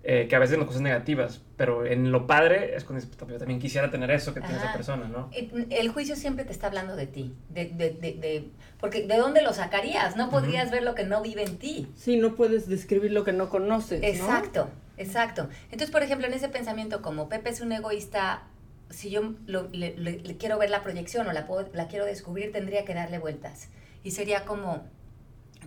eh, 0.03 0.27
que 0.27 0.35
a 0.35 0.39
veces 0.39 0.57
no 0.57 0.65
cosas 0.65 0.81
negativas, 0.81 1.41
pero 1.55 1.85
en 1.85 2.11
lo 2.11 2.27
padre 2.27 2.75
es 2.75 2.83
cuando 2.83 3.05
yo 3.29 3.37
también 3.37 3.59
quisiera 3.59 3.89
tener 3.89 4.11
eso 4.11 4.33
que 4.33 4.41
tiene 4.41 4.57
esa 4.57 4.73
persona, 4.73 5.07
¿no? 5.07 5.29
El 5.69 5.89
juicio 5.89 6.17
siempre 6.17 6.43
te 6.43 6.51
está 6.51 6.67
hablando 6.67 6.97
de 6.97 7.07
ti, 7.07 7.33
de, 7.47 7.67
de, 7.67 7.91
de, 7.91 8.49
porque 8.81 9.07
¿de 9.07 9.15
dónde 9.15 9.41
lo 9.41 9.53
sacarías? 9.53 10.17
No 10.17 10.29
podrías 10.29 10.71
ver 10.71 10.83
lo 10.83 10.93
que 10.93 11.05
no 11.05 11.21
vive 11.21 11.43
en 11.43 11.57
ti. 11.57 11.87
Sí, 11.95 12.17
no 12.17 12.35
puedes 12.35 12.67
describir 12.67 13.13
lo 13.13 13.23
que 13.23 13.31
no 13.31 13.47
conoces. 13.47 14.03
Exacto, 14.03 14.69
exacto. 15.01 15.49
Entonces, 15.65 15.91
por 15.91 16.03
ejemplo, 16.03 16.27
en 16.27 16.33
ese 16.33 16.49
pensamiento 16.49 17.01
como 17.01 17.29
Pepe 17.29 17.49
es 17.49 17.61
un 17.61 17.71
egoísta, 17.71 18.43
si 18.89 19.09
yo 19.09 19.35
le, 19.43 20.37
quiero 20.37 20.57
ver 20.57 20.69
la 20.69 20.83
proyección 20.83 21.27
o 21.27 21.33
la, 21.33 21.47
la 21.73 21.87
quiero 21.87 22.05
descubrir, 22.05 22.51
tendría 22.51 22.85
que 22.85 22.93
darle 22.93 23.19
vueltas. 23.19 23.69
Y 24.03 24.11
sería 24.11 24.45
como, 24.45 24.83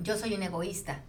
yo 0.03 0.17
soy 0.17 0.35
un 0.35 0.43
egoísta 0.43 1.03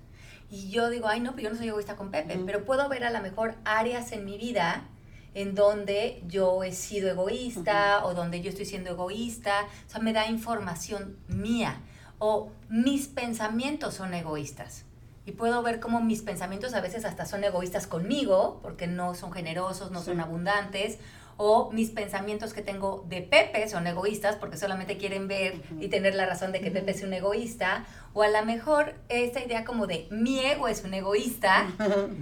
y 0.49 0.69
yo 0.69 0.89
digo, 0.89 1.07
ay, 1.07 1.19
no, 1.19 1.31
pero 1.35 1.43
yo 1.43 1.49
no 1.51 1.57
soy 1.57 1.67
egoísta 1.69 1.95
con 1.95 2.11
Pepe, 2.11 2.39
pero 2.45 2.65
puedo 2.65 2.87
ver 2.87 3.03
a 3.03 3.09
lo 3.09 3.21
mejor 3.21 3.55
áreas 3.65 4.11
en 4.11 4.25
mi 4.25 4.37
vida 4.37 4.87
en 5.33 5.53
donde 5.53 6.23
yo 6.27 6.63
he 6.63 6.71
sido 6.71 7.09
egoísta 7.09 8.05
o 8.05 8.13
donde 8.13 8.41
yo 8.41 8.49
estoy 8.49 8.65
siendo 8.65 8.91
egoísta. 8.91 9.67
O 9.85 9.89
sea, 9.89 10.01
me 10.01 10.13
da 10.13 10.27
información 10.27 11.17
mía. 11.27 11.81
O 12.19 12.51
mis 12.69 13.07
pensamientos 13.07 13.95
son 13.95 14.13
egoístas. 14.13 14.84
Y 15.25 15.31
puedo 15.31 15.63
ver 15.63 15.79
cómo 15.79 16.01
mis 16.01 16.21
pensamientos 16.21 16.73
a 16.73 16.81
veces 16.81 17.03
hasta 17.03 17.25
son 17.25 17.43
egoístas 17.43 17.87
conmigo, 17.87 18.59
porque 18.61 18.85
no 18.85 19.15
son 19.15 19.31
generosos, 19.31 19.91
no 19.91 20.01
son 20.01 20.19
abundantes, 20.19 20.99
o 21.37 21.71
mis 21.71 21.89
pensamientos 21.89 22.53
que 22.53 22.61
tengo 22.61 23.05
de 23.09 23.21
Pepe 23.21 23.67
son 23.67 23.87
egoístas 23.87 24.37
porque 24.37 24.57
solamente 24.57 24.97
quieren 24.97 25.27
ver 25.27 25.61
y 25.79 25.89
tener 25.89 26.15
la 26.15 26.25
razón 26.25 26.51
de 26.51 26.61
que 26.61 26.71
Pepe 26.71 26.91
es 26.91 27.03
un 27.03 27.13
egoísta, 27.13 27.85
o 28.13 28.23
a 28.23 28.29
lo 28.29 28.45
mejor 28.45 28.95
esta 29.09 29.43
idea 29.43 29.65
como 29.65 29.87
de 29.87 30.07
mi 30.11 30.39
ego 30.39 30.67
es 30.67 30.83
un 30.83 30.93
egoísta, 30.93 31.67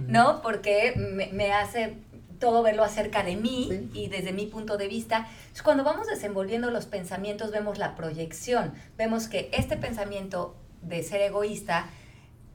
¿no? 0.08 0.42
Porque 0.42 0.94
me, 0.96 1.52
hace 1.52 1.98
todo 2.40 2.62
verlo 2.62 2.82
acerca 2.82 3.22
de 3.22 3.36
mí 3.36 3.88
y 3.94 4.08
desde 4.08 4.32
mi 4.32 4.46
punto 4.46 4.76
de 4.76 4.88
vista. 4.88 5.28
cuando 5.62 5.84
vamos 5.84 6.08
desenvolviendo 6.08 6.70
los 6.70 6.86
pensamientos 6.86 7.52
vemos 7.52 7.78
la 7.78 7.94
proyección, 7.94 8.72
vemos 8.96 9.28
que 9.28 9.48
este 9.52 9.76
pensamiento 9.76 10.56
de 10.82 11.02
ser 11.02 11.20
egoísta 11.20 11.86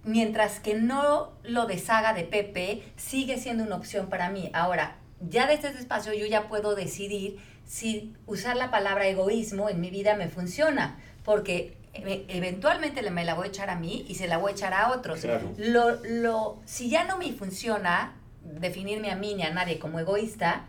mientras 0.04 0.60
que 0.60 0.76
no 0.76 1.32
lo 1.44 1.66
deshaga 1.66 2.14
de 2.14 2.24
Pepe, 2.24 2.84
sigue 2.96 3.38
siendo 3.38 3.64
una 3.64 3.76
opción 3.76 4.08
para 4.08 4.30
mí. 4.30 4.50
Ahora, 4.54 4.98
ya 5.20 5.48
desde 5.48 5.70
ese 5.70 5.80
espacio 5.80 6.14
yo 6.14 6.26
ya 6.26 6.48
puedo 6.48 6.76
decidir 6.76 7.40
si 7.66 8.16
usar 8.26 8.56
la 8.56 8.72
palabra 8.72 9.08
egoísmo 9.08 9.70
en 9.70 9.80
mi 9.82 9.90
vida 9.90 10.16
me 10.16 10.28
funciona, 10.28 10.98
porque 11.24 11.78
e, 11.94 12.26
eventualmente 12.30 13.08
me 13.12 13.26
la 13.26 13.34
voy 13.34 13.46
a 13.46 13.50
echar 13.50 13.70
a 13.70 13.76
mí 13.76 14.06
y 14.08 14.16
se 14.16 14.28
la 14.28 14.38
voy 14.38 14.52
a 14.52 14.56
echar 14.56 14.74
a 14.74 14.92
otros. 14.92 15.26
Lo, 15.58 16.04
lo, 16.04 16.60
si 16.66 16.90
ya 16.90 17.04
no 17.04 17.18
me 17.18 17.32
funciona 17.34 18.14
definirme 18.44 19.12
a 19.12 19.16
mí 19.16 19.36
ni 19.36 19.44
a 19.44 19.52
nadie 19.52 19.80
como 19.80 20.00
egoísta, 20.00 20.66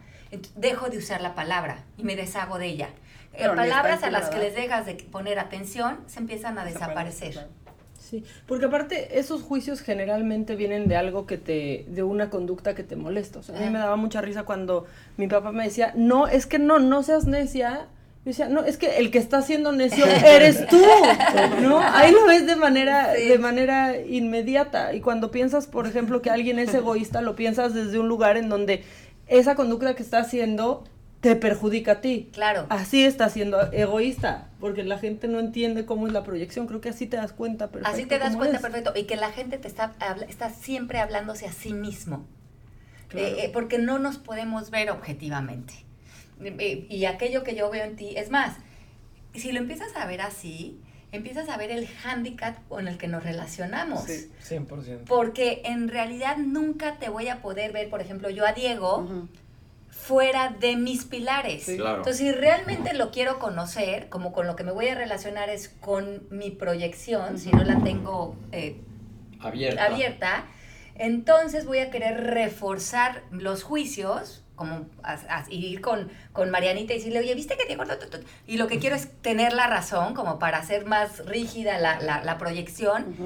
dejo 0.57 0.89
de 0.89 0.99
usar 0.99 1.21
la 1.21 1.35
palabra 1.35 1.85
y 1.97 2.05
me 2.05 2.17
deshago 2.17 2.59
de 2.59 2.67
ella. 2.67 2.91
Eh, 3.33 3.47
palabras 3.47 4.03
a 4.03 4.11
las 4.11 4.29
que 4.29 4.39
les 4.39 4.55
dejas 4.55 4.87
de 4.87 4.95
poner 4.95 5.39
atención 5.39 6.01
se 6.07 6.19
empiezan 6.19 6.59
a 6.59 6.65
desaparecer. 6.65 7.49
Sí, 8.11 8.25
porque 8.49 8.65
aparte 8.65 9.21
esos 9.21 9.41
juicios 9.41 9.83
generalmente 9.83 10.57
vienen 10.57 10.89
de 10.89 10.97
algo 10.97 11.27
que 11.27 11.39
te, 11.39 11.85
de 11.87 12.03
una 12.03 12.29
conducta 12.29 12.75
que 12.75 12.83
te 12.83 12.97
molesta. 12.97 13.39
O 13.39 13.43
sea, 13.45 13.57
a 13.57 13.61
mí 13.61 13.71
me 13.71 13.79
daba 13.79 13.95
mucha 13.95 14.21
risa 14.21 14.43
cuando 14.43 14.87
mi 15.17 15.29
papá 15.29 15.53
me 15.53 15.63
decía, 15.63 15.93
no, 15.95 16.27
es 16.27 16.47
que 16.47 16.59
no, 16.59 16.81
no 16.81 17.05
seas 17.05 17.27
necia. 17.27 17.87
Yo 18.25 18.31
decía, 18.33 18.49
no, 18.49 18.65
es 18.65 18.79
que 18.79 18.99
el 18.99 19.13
que 19.13 19.19
está 19.19 19.43
siendo 19.43 19.71
necio 19.71 20.05
eres 20.27 20.67
tú, 20.67 20.83
¿no? 21.63 21.79
Ahí 21.79 22.11
lo 22.11 22.27
ves 22.27 22.49
de 22.49 22.57
manera, 22.57 23.13
de 23.13 23.39
manera 23.39 23.97
inmediata. 24.01 24.93
Y 24.93 25.01
cuando 25.01 25.31
piensas, 25.31 25.69
por 25.69 25.87
ejemplo, 25.87 26.21
que 26.21 26.31
alguien 26.31 26.59
es 26.59 26.75
egoísta, 26.75 27.21
lo 27.21 27.37
piensas 27.37 27.75
desde 27.75 28.01
un 28.01 28.09
lugar 28.09 28.37
en 28.37 28.49
donde 28.49 28.83
esa 29.29 29.55
conducta 29.55 29.95
que 29.95 30.03
está 30.03 30.19
haciendo 30.19 30.83
te 31.21 31.37
perjudica 31.37 31.93
a 31.93 32.01
ti. 32.01 32.31
Claro. 32.33 32.67
Así 32.71 33.05
está 33.05 33.29
siendo 33.29 33.71
egoísta, 33.73 34.49
porque 34.59 34.83
la 34.85 34.99
gente 34.99 35.29
no 35.29 35.39
entiende 35.39 35.85
cómo 35.85 36.07
es 36.07 36.13
la 36.13 36.25
proyección. 36.25 36.67
Creo 36.67 36.81
que 36.81 36.89
así 36.89 37.07
te 37.07 37.17
das 37.17 37.33
cuenta 37.33 37.69
perfecto. 37.69 37.95
Así 37.95 38.07
te 38.07 38.19
das 38.19 38.37
cuenta 38.37 38.59
perfecto. 38.59 38.93
Y 38.97 39.05
que 39.05 39.17
la 39.17 39.31
gente 39.31 39.59
te 39.59 39.69
está, 39.69 39.95
está 40.29 40.51
siempre 40.51 40.99
hablándose 40.99 41.47
a 41.47 41.53
sí 41.53 41.73
mismo. 41.73 42.27
Eh, 43.13 43.37
eh, 43.45 43.51
porque 43.53 43.79
no 43.79 43.99
nos 43.99 44.19
podemos 44.19 44.71
ver 44.71 44.91
objetivamente. 44.91 45.75
Eh, 46.43 46.87
y 46.89 47.05
aquello 47.05 47.43
que 47.43 47.55
yo 47.55 47.71
veo 47.71 47.85
en 47.85 47.97
ti, 47.97 48.17
es 48.17 48.31
más, 48.31 48.57
si 49.35 49.53
lo 49.53 49.59
empiezas 49.59 49.95
a 49.97 50.07
ver 50.07 50.23
así, 50.23 50.81
empiezas 51.13 51.49
a 51.51 51.57
ver 51.59 51.71
el 51.71 51.87
hándicap 51.87 52.57
con 52.69 52.89
el 52.89 52.97
que 52.97 53.09
nos 53.09 53.25
relacionamos. 53.25 54.05
Sí, 54.05 54.31
100%. 54.49 55.05
Porque 55.07 55.61
en 55.65 55.89
realidad 55.89 56.39
nunca 56.39 56.99
te 56.99 57.11
voy 57.11 57.29
a 57.29 57.43
poder 57.43 57.73
ver, 57.73 57.91
por 57.91 58.01
ejemplo, 58.01 58.31
yo 58.31 58.47
a 58.47 58.53
Diego 58.53 59.29
fuera 59.91 60.51
de 60.59 60.77
mis 60.77 61.05
pilares. 61.05 61.69
Entonces, 61.69 62.17
si 62.17 62.33
realmente 62.33 62.95
lo 62.95 63.11
quiero 63.11 63.39
conocer, 63.39 64.09
como 64.09 64.33
con 64.33 64.47
lo 64.47 64.57
que 64.57 64.65
me 64.65 64.73
voy 64.73 64.89
a 64.89 64.95
relacionar 64.95 65.51
es 65.51 65.69
con 65.69 66.27
mi 66.31 66.51
proyección, 66.51 67.39
si 67.39 67.51
no 67.51 67.65
la 67.65 67.81
tengo 67.83 68.37
eh, 68.53 68.81
abierta. 69.41 69.85
abierta, 69.85 70.45
entonces 70.95 71.65
voy 71.65 71.79
a 71.79 71.91
querer 71.91 72.25
reforzar 72.25 73.23
los 73.31 73.63
juicios, 73.63 74.45
como 74.55 74.87
ir 75.49 75.81
con, 75.81 76.11
con 76.33 76.51
Marianita 76.51 76.93
y 76.93 76.99
decirle, 76.99 77.21
oye, 77.21 77.35
¿viste 77.35 77.57
que 77.57 77.65
Diego? 77.65 77.85
Y 78.47 78.59
lo 78.59 78.67
que 78.69 78.79
quiero 78.79 78.95
es 78.95 79.11
tener 79.23 79.55
la 79.55 79.67
razón, 79.67 80.13
como 80.13 80.39
para 80.39 80.59
hacer 80.59 80.85
más 80.85 81.25
rígida 81.25 81.79
la, 81.79 82.01
la, 82.01 82.39
proyección. 82.39 83.17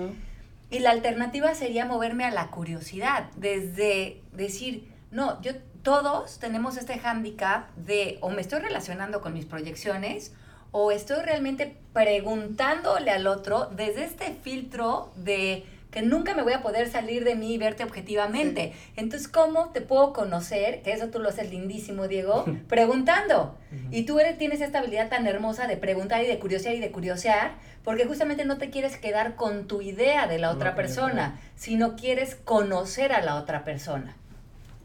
Y 0.71 0.79
la 0.79 0.93
alternativa 0.93 1.55
sería 1.55 1.87
moverme 1.87 2.25
a 2.25 2.31
la 2.31 2.51
curiosidad, 2.53 3.31
desde 3.37 4.23
decir, 4.33 4.93
no, 5.11 5.43
yo 5.43 5.53
todos 5.85 6.39
tenemos 6.39 6.79
este 6.79 6.99
hándicap 6.99 7.71
de 7.77 8.17
o 8.23 8.31
me 8.31 8.41
estoy 8.41 8.61
relacionando 8.61 9.21
con 9.21 9.35
mis 9.35 9.45
proyecciones 9.45 10.33
o 10.73 10.91
estoy 10.91 11.23
realmente 11.23 11.77
preguntándole 11.93 13.11
al 13.11 13.27
otro 13.27 13.67
desde 13.67 14.05
este 14.05 14.35
filtro 14.43 15.13
de 15.15 15.67
que 15.91 16.01
nunca 16.03 16.35
me 16.35 16.43
voy 16.43 16.55
a 16.55 16.63
poder 16.63 16.91
salir 16.91 17.23
de 17.23 17.37
mí 17.37 17.55
y 17.55 17.59
verte 17.59 17.85
objetivamente. 17.85 18.73
Entonces, 18.97 19.29
¿cómo 19.29 19.69
te 19.69 19.81
puedo 19.81 20.13
conocer? 20.13 20.83
Que 20.83 20.93
eso 20.93 21.07
tú 21.11 21.21
lo 21.21 21.29
haces 21.29 21.51
lindísimo, 21.51 22.09
Diego, 22.09 22.45
preguntando. 22.69 23.57
Y 23.93 24.03
tú 24.03 24.19
eres, 24.19 24.37
tienes 24.37 24.61
esta 24.61 24.81
habilidad 24.81 25.09
tan 25.09 25.25
hermosa 25.29 25.69
de 25.69 25.77
preguntar 25.77 26.25
y 26.25 26.27
de 26.27 26.41
curiosear 26.41 26.75
y 26.75 26.81
de 26.81 26.91
curiosear, 26.91 27.53
porque 27.85 28.07
justamente 28.07 28.45
no 28.45 28.59
te 28.59 28.71
quieres 28.71 28.97
quedar 28.97 29.37
con 29.37 29.69
tu 29.69 29.83
idea 29.83 30.27
de 30.27 30.39
la 30.39 30.51
otra 30.51 30.75
persona, 30.75 31.39
sino 31.55 31.95
quieres 31.95 32.35
conocer 32.35 33.13
a 33.13 33.23
la 33.23 33.37
otra 33.37 33.63
persona. 33.65 34.17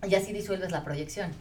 Y 0.08 0.16
así 0.16 0.34
disuelves 0.34 0.72
la 0.72 0.84
proyección. 0.84 1.32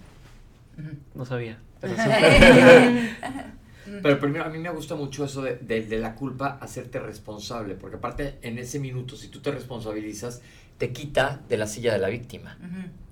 No 1.14 1.25
sabía. 1.25 1.59
Pero, 4.03 4.21
primero, 4.21 4.44
a 4.44 4.49
mí 4.49 4.59
me 4.59 4.71
gusta 4.71 4.94
mucho 4.94 5.25
eso 5.25 5.42
de, 5.42 5.57
de, 5.57 5.99
la 5.99 6.14
culpa, 6.14 6.59
hacerte 6.61 6.99
responsable, 6.99 7.75
porque 7.75 7.97
aparte 7.97 8.38
en 8.42 8.59
ese 8.59 8.79
minuto, 8.79 9.16
si 9.16 9.29
tú 9.29 9.40
te 9.40 9.51
responsabilizas, 9.51 10.42
te 10.79 10.92
quita 10.92 11.40
de 11.49 11.57
la 11.57 11.66
silla 11.66 11.92
de 11.92 11.99
la 11.99 12.09
víctima, 12.09 12.59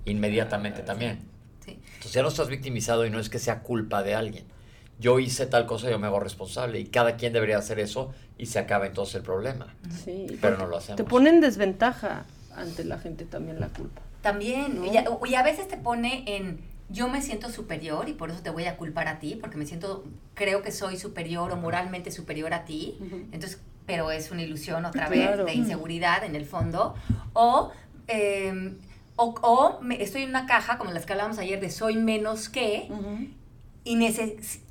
inmediatamente 0.05 0.83
también. 0.83 1.19
Sí. 1.65 1.79
Entonces 1.85 2.13
ya 2.13 2.21
no 2.21 2.29
estás 2.29 2.47
victimizado 2.47 3.05
y 3.05 3.09
no 3.09 3.19
es 3.19 3.29
que 3.29 3.39
sea 3.39 3.61
culpa 3.61 4.03
de 4.03 4.15
alguien. 4.15 4.45
Yo 4.99 5.19
hice 5.19 5.45
tal 5.45 5.65
cosa, 5.65 5.89
yo 5.89 5.99
me 5.99 6.07
hago 6.07 6.19
responsable 6.19 6.79
y 6.79 6.85
cada 6.85 7.17
quien 7.17 7.33
debería 7.33 7.57
hacer 7.57 7.79
eso 7.79 8.13
y 8.37 8.47
se 8.47 8.59
acaba 8.59 8.87
entonces 8.87 9.15
el 9.15 9.21
problema. 9.21 9.75
Sí, 10.03 10.27
pero 10.41 10.57
no 10.57 10.67
lo 10.67 10.77
hacemos. 10.77 10.97
Te 10.97 11.03
pone 11.03 11.29
en 11.29 11.41
desventaja 11.41 12.25
ante 12.55 12.83
la 12.83 12.97
gente 12.97 13.25
también 13.25 13.59
la 13.59 13.67
culpa. 13.67 14.01
También, 14.27 14.83
y, 14.83 15.35
a, 15.35 15.41
veces 15.41 15.69
te 15.69 15.77
pone 15.77 16.25
en 16.27 16.59
yo 16.89 17.07
me 17.07 17.21
siento 17.21 17.49
superior 17.49 18.09
y 18.09 18.13
por 18.13 18.29
eso 18.29 18.41
te 18.41 18.49
voy 18.49 18.65
a 18.65 18.75
culpar 18.75 19.07
a 19.07 19.19
ti, 19.19 19.37
porque 19.39 19.55
me 19.55 19.65
siento, 19.65 20.03
creo 20.33 20.61
que 20.61 20.73
soy 20.73 20.97
superior 20.97 21.49
o 21.53 21.55
moralmente 21.55 22.11
superior 22.11 22.53
a 22.53 22.65
ti, 22.65 22.97
entonces, 23.31 23.61
pero 23.85 24.11
es 24.11 24.29
una 24.29 24.43
ilusión 24.43 24.83
otra 24.83 25.07
vez 25.07 25.37
de 25.37 25.53
inseguridad 25.53 26.25
en 26.25 26.35
el 26.35 26.45
fondo, 26.45 26.93
o, 27.31 27.71
em, 28.07 28.79
o, 29.15 29.79
estoy 29.97 30.23
en 30.23 30.29
una 30.31 30.45
caja, 30.45 30.77
como 30.77 30.91
las 30.91 31.05
que 31.05 31.13
hablábamos 31.13 31.39
ayer, 31.39 31.61
de 31.61 31.69
soy 31.69 31.95
menos 31.95 32.49
que, 32.49 32.89
y 33.85 34.13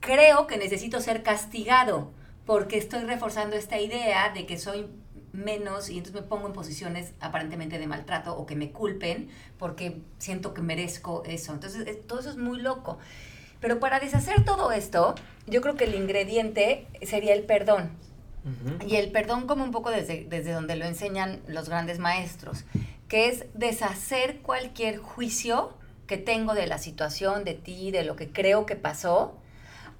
creo 0.01 0.47
que 0.47 0.59
necesito 0.59 1.01
ser 1.01 1.23
castigado, 1.23 2.11
porque 2.45 2.77
estoy 2.77 3.05
reforzando 3.05 3.57
esta 3.57 3.81
idea 3.81 4.35
de 4.35 4.45
que 4.45 4.59
soy 4.59 4.85
menos 5.37 5.89
y 5.91 5.99
entonces 5.99 6.21
me 6.21 6.27
pongo 6.27 6.47
en 6.47 6.53
posiciones 6.53 7.13
aparentemente 7.21 7.79
de 7.79 7.87
maltrato 7.87 8.37
o 8.37 8.47
que 8.47 8.57
me 8.57 8.73
culpen 8.73 9.29
porque 9.59 10.01
siento 10.19 10.55
que 10.55 10.63
merezco 10.63 11.23
eso. 11.25 11.53
Entonces, 11.53 12.07
todo 12.07 12.21
eso 12.21 12.31
es 12.31 12.37
muy 12.37 12.61
loco. 12.61 12.99
Pero 13.61 13.81
para 13.81 14.01
deshacer 14.01 14.45
todo 14.45 14.73
esto, 14.73 15.15
yo 15.47 15.61
creo 15.61 15.77
que 15.77 15.85
el 15.85 15.95
ingrediente 15.95 16.87
sería 17.03 17.35
el 17.35 17.45
perdón. 17.45 17.91
Y 18.87 18.95
el 18.95 19.11
perdón 19.11 19.49
como 19.49 19.65
un 19.65 19.73
poco 19.73 19.91
desde, 19.91 20.25
desde 20.25 20.53
donde 20.53 20.77
lo 20.77 20.85
enseñan 20.85 21.41
los 21.49 21.69
grandes 21.69 21.99
maestros, 21.99 22.65
que 23.09 23.29
es 23.29 23.47
deshacer 23.55 24.39
cualquier 24.39 24.99
juicio 24.99 25.75
que 26.07 26.17
tengo 26.17 26.55
de 26.55 26.69
la 26.69 26.79
situación, 26.79 27.43
de 27.43 27.55
ti, 27.55 27.91
de 27.91 28.05
lo 28.05 28.15
que 28.15 28.31
creo 28.31 28.65
que 28.65 28.77
pasó, 28.77 29.37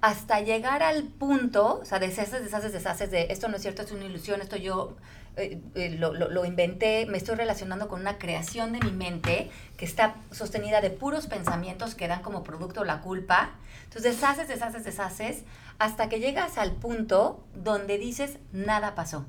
hasta 0.01 0.41
llegar 0.41 0.83
al 0.83 1.03
punto, 1.03 1.79
o 1.81 1.85
sea, 1.85 1.99
deshaces, 1.99 2.43
deshaces, 2.43 2.71
deshaces 2.71 3.11
de 3.11 3.27
esto 3.29 3.47
no 3.47 3.57
es 3.57 3.63
cierto, 3.63 3.81
es 3.81 3.91
una 3.91 4.05
ilusión, 4.05 4.41
esto 4.41 4.55
yo 4.55 4.95
eh, 5.37 5.61
eh, 5.75 5.95
lo, 5.99 6.13
lo, 6.13 6.45
inventé, 6.45 7.05
me 7.05 7.17
estoy 7.17 7.35
relacionando 7.35 7.87
con 7.87 8.01
una 8.01 8.17
creación 8.17 8.73
de 8.73 8.79
mi 8.79 8.91
mente 8.91 9.51
que 9.77 9.85
está 9.85 10.15
sostenida 10.31 10.81
de 10.81 10.89
puros 10.89 11.27
pensamientos 11.27 11.93
que 11.93 12.07
dan 12.07 12.23
como 12.23 12.43
producto 12.43 12.83
la 12.83 13.01
culpa. 13.01 13.51
Entonces 13.83 14.15
deshaces, 14.15 14.47
deshaces, 14.47 14.83
deshaces, 14.83 15.43
hasta 15.77 16.09
que 16.09 16.19
llegas 16.19 16.57
al 16.57 16.71
punto 16.71 17.45
donde 17.53 17.99
dices, 17.99 18.39
nada 18.51 18.95
pasó. 18.95 19.25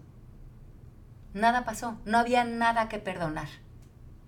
Nada 1.34 1.64
pasó, 1.64 1.98
no 2.06 2.18
había 2.18 2.44
nada 2.44 2.88
que 2.88 2.98
perdonar. 2.98 3.48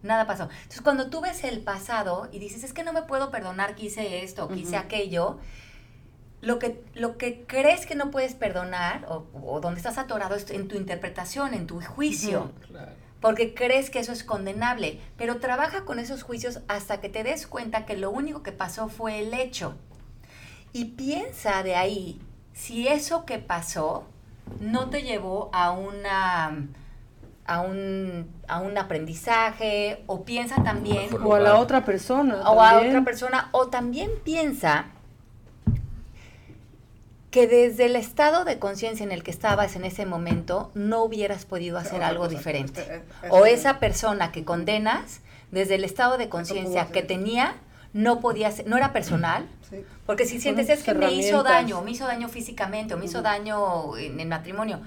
Nada 0.02 0.26
pasó. 0.26 0.44
Entonces 0.44 0.82
cuando 0.82 1.08
tú 1.08 1.20
ves 1.20 1.44
el 1.44 1.60
pasado 1.60 2.28
y 2.30 2.38
dices, 2.38 2.62
es 2.62 2.72
que 2.72 2.84
no 2.84 2.92
me 2.92 3.02
puedo 3.02 3.30
perdonar 3.30 3.74
que 3.74 3.86
hice 3.86 4.22
esto, 4.22 4.48
que 4.48 4.56
hice 4.56 4.76
aquello, 4.76 5.38
lo 6.40 6.58
que, 6.58 6.82
lo 6.94 7.18
que 7.18 7.44
crees 7.46 7.86
que 7.86 7.94
no 7.94 8.10
puedes 8.10 8.34
perdonar 8.34 9.06
o, 9.08 9.60
donde 9.60 9.78
estás 9.78 9.98
atorado 9.98 10.34
es 10.34 10.50
en 10.50 10.68
tu 10.68 10.76
interpretación, 10.76 11.54
en 11.54 11.66
tu 11.66 11.80
juicio. 11.80 12.50
Porque 13.20 13.52
crees 13.52 13.90
que 13.90 13.98
eso 13.98 14.12
es 14.12 14.24
condenable. 14.24 14.98
Pero 15.18 15.40
trabaja 15.40 15.84
con 15.84 15.98
esos 15.98 16.22
juicios 16.22 16.60
hasta 16.68 17.00
que 17.00 17.10
te 17.10 17.22
des 17.22 17.46
cuenta 17.46 17.84
que 17.84 17.96
lo 17.96 18.10
único 18.10 18.42
que 18.42 18.52
pasó 18.52 18.88
fue 18.88 19.20
el 19.20 19.34
hecho. 19.34 19.74
Y 20.72 20.86
piensa 20.86 21.62
de 21.62 21.76
ahí 21.76 22.20
si 22.54 22.88
eso 22.88 23.26
que 23.26 23.38
pasó 23.38 24.04
no 24.60 24.88
te 24.88 25.02
llevó 25.02 25.50
a 25.52 25.72
una 25.72 26.66
a 27.46 27.60
un, 27.62 28.30
a 28.46 28.60
un 28.60 28.78
aprendizaje 28.78 30.04
o 30.06 30.24
piensa 30.24 30.62
también 30.62 31.08
o 31.24 31.34
a 31.34 31.40
la 31.40 31.58
otra 31.58 31.84
persona 31.84 32.48
o 32.48 32.62
a 32.62 32.78
otra 32.78 33.02
persona 33.02 33.48
o 33.50 33.68
también 33.68 34.10
piensa 34.22 34.86
que 37.30 37.46
desde 37.46 37.86
el 37.86 37.96
estado 37.96 38.44
de 38.44 38.58
conciencia 38.58 39.04
en 39.04 39.12
el 39.12 39.22
que 39.22 39.30
estabas 39.30 39.76
en 39.76 39.84
ese 39.84 40.04
momento 40.04 40.70
no 40.74 41.04
hubieras 41.04 41.44
podido 41.44 41.78
hacer 41.78 42.02
algo 42.02 42.28
diferente. 42.28 42.80
Eh, 42.80 43.02
eh, 43.22 43.28
o 43.30 43.46
esa 43.46 43.78
persona 43.78 44.32
que 44.32 44.44
condenas, 44.44 45.20
desde 45.52 45.76
el 45.76 45.84
estado 45.84 46.18
de 46.18 46.28
conciencia 46.28 46.86
que 46.86 47.02
tenía, 47.02 47.54
no 47.92 48.20
podía 48.20 48.50
ser, 48.50 48.66
no 48.66 48.76
era 48.76 48.92
personal, 48.92 49.48
porque 50.06 50.26
si 50.26 50.40
sientes 50.40 50.68
es 50.68 50.82
que 50.82 50.94
me 50.94 51.12
hizo 51.12 51.44
daño, 51.44 51.82
me 51.82 51.92
hizo 51.92 52.06
daño 52.06 52.28
físicamente, 52.28 52.94
o 52.94 52.98
me 52.98 53.04
hizo 53.04 53.22
daño 53.22 53.96
en 53.96 54.18
el 54.18 54.28
matrimonio, 54.28 54.80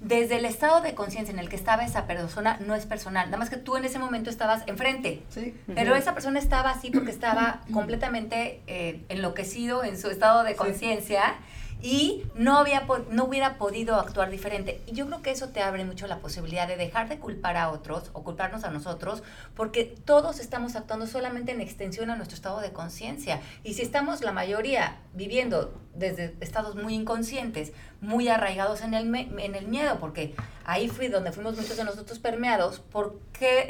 desde 0.00 0.36
el 0.36 0.44
estado 0.44 0.80
de 0.80 0.94
conciencia 0.94 1.32
en 1.32 1.38
el 1.38 1.48
que 1.48 1.56
estaba 1.56 1.84
esa 1.84 2.06
persona 2.06 2.58
no 2.66 2.74
es 2.74 2.86
personal, 2.86 3.26
nada 3.26 3.38
más 3.38 3.50
que 3.50 3.56
tú 3.56 3.76
en 3.76 3.84
ese 3.84 4.00
momento 4.00 4.30
estabas 4.30 4.64
enfrente. 4.66 5.22
Sí. 5.30 5.54
Pero 5.72 5.94
esa 5.94 6.12
persona 6.12 6.40
estaba 6.40 6.70
así 6.70 6.90
porque 6.90 7.12
estaba 7.12 7.60
completamente 7.72 8.60
eh, 8.66 9.02
enloquecido 9.08 9.84
en 9.84 9.96
su 9.96 10.10
estado 10.10 10.42
de 10.42 10.56
conciencia 10.56 11.36
y 11.82 12.24
no, 12.34 12.58
había 12.58 12.86
no 13.10 13.24
hubiera 13.24 13.58
podido 13.58 13.96
actuar 13.96 14.30
diferente. 14.30 14.80
Y 14.86 14.92
yo 14.92 15.06
creo 15.06 15.22
que 15.22 15.30
eso 15.30 15.48
te 15.48 15.60
abre 15.60 15.84
mucho 15.84 16.06
la 16.06 16.18
posibilidad 16.18 16.66
de 16.66 16.76
dejar 16.76 17.08
de 17.08 17.18
culpar 17.18 17.56
a 17.56 17.70
otros 17.70 18.10
o 18.12 18.24
culparnos 18.24 18.64
a 18.64 18.70
nosotros, 18.70 19.22
porque 19.54 19.84
todos 19.84 20.40
estamos 20.40 20.76
actuando 20.76 21.06
solamente 21.06 21.52
en 21.52 21.60
extensión 21.60 22.10
a 22.10 22.16
nuestro 22.16 22.36
estado 22.36 22.60
de 22.60 22.72
conciencia. 22.72 23.40
Y 23.62 23.74
si 23.74 23.82
estamos 23.82 24.22
la 24.22 24.32
mayoría 24.32 24.98
viviendo 25.12 25.74
desde 25.94 26.34
estados 26.40 26.74
muy 26.74 26.94
inconscientes, 26.94 27.72
muy 28.00 28.28
arraigados 28.28 28.82
en 28.82 28.94
el, 28.94 29.14
en 29.14 29.54
el 29.54 29.68
miedo, 29.68 29.98
porque 30.00 30.34
ahí 30.64 30.88
fui 30.88 31.08
donde 31.08 31.32
fuimos 31.32 31.56
muchos 31.56 31.76
de 31.76 31.84
nosotros 31.84 32.18
permeados, 32.18 32.80
¿por 32.80 33.18
qué 33.38 33.66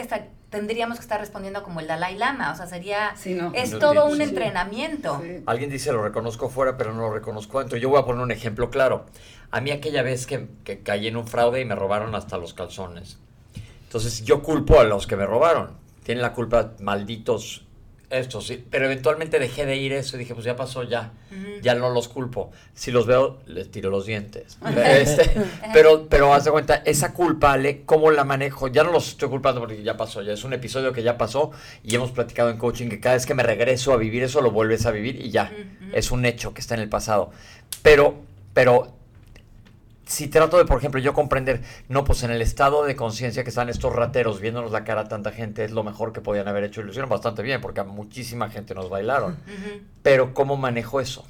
tendríamos 0.54 0.98
que 0.98 1.02
estar 1.02 1.18
respondiendo 1.18 1.64
como 1.64 1.80
el 1.80 1.88
Dalai 1.88 2.16
Lama? 2.16 2.52
O 2.52 2.56
sea, 2.56 2.68
sería, 2.68 3.14
es 3.54 3.78
todo 3.78 4.06
un 4.06 4.20
entrenamiento. 4.20 5.20
Alguien 5.46 5.68
dice, 5.68 5.92
lo 5.92 6.02
reconozco 6.02 6.48
fuera, 6.48 6.76
pero 6.76 6.94
no 6.94 7.00
lo 7.00 7.12
reconozco 7.12 7.58
dentro. 7.58 7.76
Yo 7.76 7.88
voy 7.88 8.00
a 8.00 8.04
poner 8.04 8.22
un 8.22 8.30
ejemplo 8.30 8.70
claro. 8.70 9.06
A 9.50 9.60
mí 9.60 9.72
aquella 9.72 10.02
vez 10.02 10.26
que, 10.26 10.46
que 10.62 10.80
caí 10.80 11.08
en 11.08 11.16
un 11.16 11.26
fraude 11.26 11.60
y 11.60 11.64
me 11.64 11.74
robaron 11.74 12.14
hasta 12.14 12.38
los 12.38 12.54
calzones. 12.54 13.18
Entonces 13.82 14.24
yo 14.24 14.42
culpo 14.44 14.78
a 14.78 14.84
los 14.84 15.08
que 15.08 15.16
me 15.16 15.26
robaron. 15.26 15.76
Tienen 16.04 16.22
la 16.22 16.32
culpa 16.32 16.72
malditos 16.78 17.66
esto, 18.10 18.40
sí. 18.40 18.64
Pero 18.70 18.86
eventualmente 18.86 19.38
dejé 19.38 19.66
de 19.66 19.76
ir 19.76 19.92
eso 19.92 20.16
y 20.16 20.20
dije, 20.20 20.34
pues 20.34 20.44
ya 20.44 20.56
pasó, 20.56 20.82
ya. 20.82 21.12
Ya 21.62 21.74
no 21.74 21.90
los 21.90 22.08
culpo. 22.08 22.52
Si 22.74 22.90
los 22.90 23.06
veo, 23.06 23.40
les 23.46 23.70
tiro 23.70 23.90
los 23.90 24.06
dientes. 24.06 24.58
Este, 24.94 25.30
pero, 25.72 26.06
pero 26.08 26.32
haz 26.32 26.44
de 26.44 26.50
cuenta, 26.50 26.76
esa 26.84 27.12
culpa, 27.12 27.52
Ale, 27.52 27.82
¿cómo 27.84 28.10
la 28.10 28.24
manejo? 28.24 28.68
Ya 28.68 28.84
no 28.84 28.92
los 28.92 29.08
estoy 29.08 29.28
culpando 29.28 29.60
porque 29.60 29.82
ya 29.82 29.96
pasó, 29.96 30.22
ya 30.22 30.32
es 30.32 30.44
un 30.44 30.52
episodio 30.52 30.92
que 30.92 31.02
ya 31.02 31.18
pasó 31.18 31.50
y 31.82 31.94
hemos 31.94 32.10
platicado 32.10 32.50
en 32.50 32.58
coaching 32.58 32.88
que 32.88 33.00
cada 33.00 33.16
vez 33.16 33.26
que 33.26 33.34
me 33.34 33.42
regreso 33.42 33.92
a 33.92 33.96
vivir 33.96 34.22
eso, 34.22 34.40
lo 34.40 34.50
vuelves 34.50 34.86
a 34.86 34.90
vivir 34.90 35.20
y 35.20 35.30
ya. 35.30 35.52
Es 35.92 36.10
un 36.10 36.24
hecho 36.24 36.54
que 36.54 36.60
está 36.60 36.74
en 36.74 36.80
el 36.80 36.88
pasado. 36.88 37.30
Pero, 37.82 38.22
pero 38.52 38.94
si 40.06 40.28
trato 40.28 40.58
de, 40.58 40.64
por 40.64 40.78
ejemplo, 40.78 41.00
yo 41.00 41.14
comprender, 41.14 41.62
no, 41.88 42.04
pues 42.04 42.22
en 42.22 42.30
el 42.30 42.42
estado 42.42 42.84
de 42.84 42.96
conciencia 42.96 43.42
que 43.42 43.50
están 43.50 43.68
estos 43.68 43.94
rateros 43.94 44.40
viéndonos 44.40 44.72
la 44.72 44.84
cara 44.84 45.02
a 45.02 45.08
tanta 45.08 45.32
gente, 45.32 45.64
es 45.64 45.70
lo 45.70 45.82
mejor 45.82 46.12
que 46.12 46.20
podían 46.20 46.48
haber 46.48 46.64
hecho 46.64 46.80
y 46.80 46.84
lo 46.84 46.90
hicieron 46.90 47.10
bastante 47.10 47.42
bien, 47.42 47.60
porque 47.60 47.80
a 47.80 47.84
muchísima 47.84 48.50
gente 48.50 48.74
nos 48.74 48.90
bailaron. 48.90 49.38
Pero, 50.02 50.34
¿cómo 50.34 50.56
manejo 50.56 51.00
eso? 51.00 51.26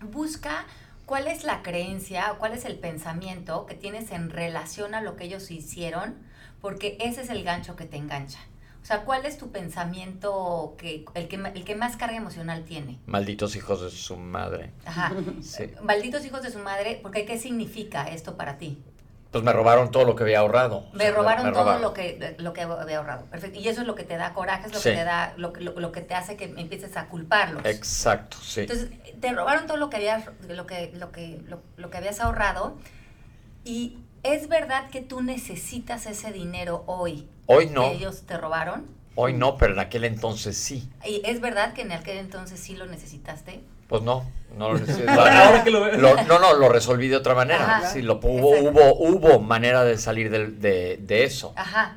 Busca 0.00 0.66
cuál 1.06 1.26
es 1.26 1.44
la 1.44 1.62
creencia 1.62 2.32
o 2.32 2.38
cuál 2.38 2.52
es 2.52 2.64
el 2.64 2.78
pensamiento 2.78 3.66
que 3.66 3.74
tienes 3.74 4.10
en 4.12 4.30
relación 4.30 4.94
a 4.94 5.00
lo 5.00 5.16
que 5.16 5.24
ellos 5.24 5.50
hicieron, 5.50 6.16
porque 6.60 6.96
ese 7.00 7.22
es 7.22 7.30
el 7.30 7.44
gancho 7.44 7.76
que 7.76 7.84
te 7.84 7.96
engancha. 7.96 8.40
O 8.88 8.90
sea, 8.90 9.04
¿cuál 9.04 9.26
es 9.26 9.36
tu 9.36 9.50
pensamiento 9.50 10.74
que 10.78 11.04
el 11.12 11.28
que 11.28 11.36
el 11.36 11.62
que 11.62 11.74
más 11.76 11.98
carga 11.98 12.16
emocional 12.16 12.64
tiene? 12.64 12.98
Malditos 13.04 13.54
hijos 13.54 13.82
de 13.82 13.90
su 13.90 14.16
madre. 14.16 14.72
Ajá. 14.86 15.12
Sí. 15.42 15.70
Malditos 15.82 16.24
hijos 16.24 16.40
de 16.40 16.50
su 16.50 16.58
madre, 16.60 16.98
porque 17.02 17.26
¿qué 17.26 17.38
significa 17.38 18.08
esto 18.08 18.38
para 18.38 18.56
ti? 18.56 18.82
Pues 19.30 19.44
me 19.44 19.52
robaron 19.52 19.90
todo 19.90 20.06
lo 20.06 20.16
que 20.16 20.22
había 20.22 20.38
ahorrado. 20.38 20.86
Me 20.94 21.10
robaron 21.10 21.52
todo 21.52 21.78
lo 21.80 21.92
que 21.92 22.34
lo 22.38 22.54
que 22.54 22.62
había 22.62 22.96
ahorrado. 22.96 23.26
Perfecto. 23.26 23.58
Y 23.58 23.68
eso 23.68 23.82
es 23.82 23.86
lo 23.86 23.94
que 23.94 24.04
te 24.04 24.16
da 24.16 24.32
coraje, 24.32 24.68
es 24.68 24.72
lo 24.72 24.80
que 24.80 24.92
te 24.92 25.04
da 25.04 25.34
lo, 25.36 25.52
lo, 25.52 25.92
que 25.92 26.00
te 26.00 26.14
hace 26.14 26.38
que 26.38 26.44
empieces 26.44 26.96
a 26.96 27.08
culparlos. 27.08 27.66
Exacto, 27.66 28.38
sí. 28.40 28.62
Entonces, 28.62 28.88
te 29.20 29.32
robaron 29.34 29.66
todo 29.66 29.76
lo 29.76 29.90
que 29.90 29.96
habías 29.96 30.24
lo 30.48 30.66
que 30.66 30.92
lo 30.94 31.12
que 31.12 31.42
lo 31.76 31.90
que 31.90 31.98
habías 31.98 32.20
ahorrado 32.20 32.78
y 33.66 33.98
es 34.22 34.48
verdad 34.48 34.88
que 34.88 35.02
tú 35.02 35.20
necesitas 35.20 36.06
ese 36.06 36.32
dinero 36.32 36.84
hoy 36.86 37.28
Hoy 37.50 37.70
no. 37.70 37.92
ellos 37.92 38.24
te 38.26 38.36
robaron. 38.36 38.86
Hoy 39.14 39.32
no, 39.32 39.56
pero 39.56 39.72
en 39.72 39.78
aquel 39.78 40.04
entonces 40.04 40.54
sí. 40.54 40.86
¿Y 41.02 41.22
es 41.24 41.40
verdad 41.40 41.72
que 41.72 41.80
en 41.80 41.92
aquel 41.92 42.18
entonces 42.18 42.60
sí 42.60 42.76
lo 42.76 42.84
necesitaste? 42.84 43.62
Pues 43.88 44.02
no, 44.02 44.30
no 44.58 44.74
lo 44.74 44.78
Ahora 45.08 45.64
que 45.64 45.70
lo, 45.70 45.96
no, 45.96 46.38
no, 46.38 46.54
lo 46.54 46.68
resolví 46.68 47.08
de 47.08 47.16
otra 47.16 47.34
manera. 47.34 47.88
sí, 47.90 48.02
lo, 48.02 48.20
hubo, 48.22 48.50
hubo, 48.50 48.94
hubo 48.96 49.40
manera 49.40 49.82
de 49.84 49.96
salir 49.96 50.30
de, 50.30 50.98
de, 50.98 51.24
eso. 51.24 51.54
Ajá. 51.56 51.96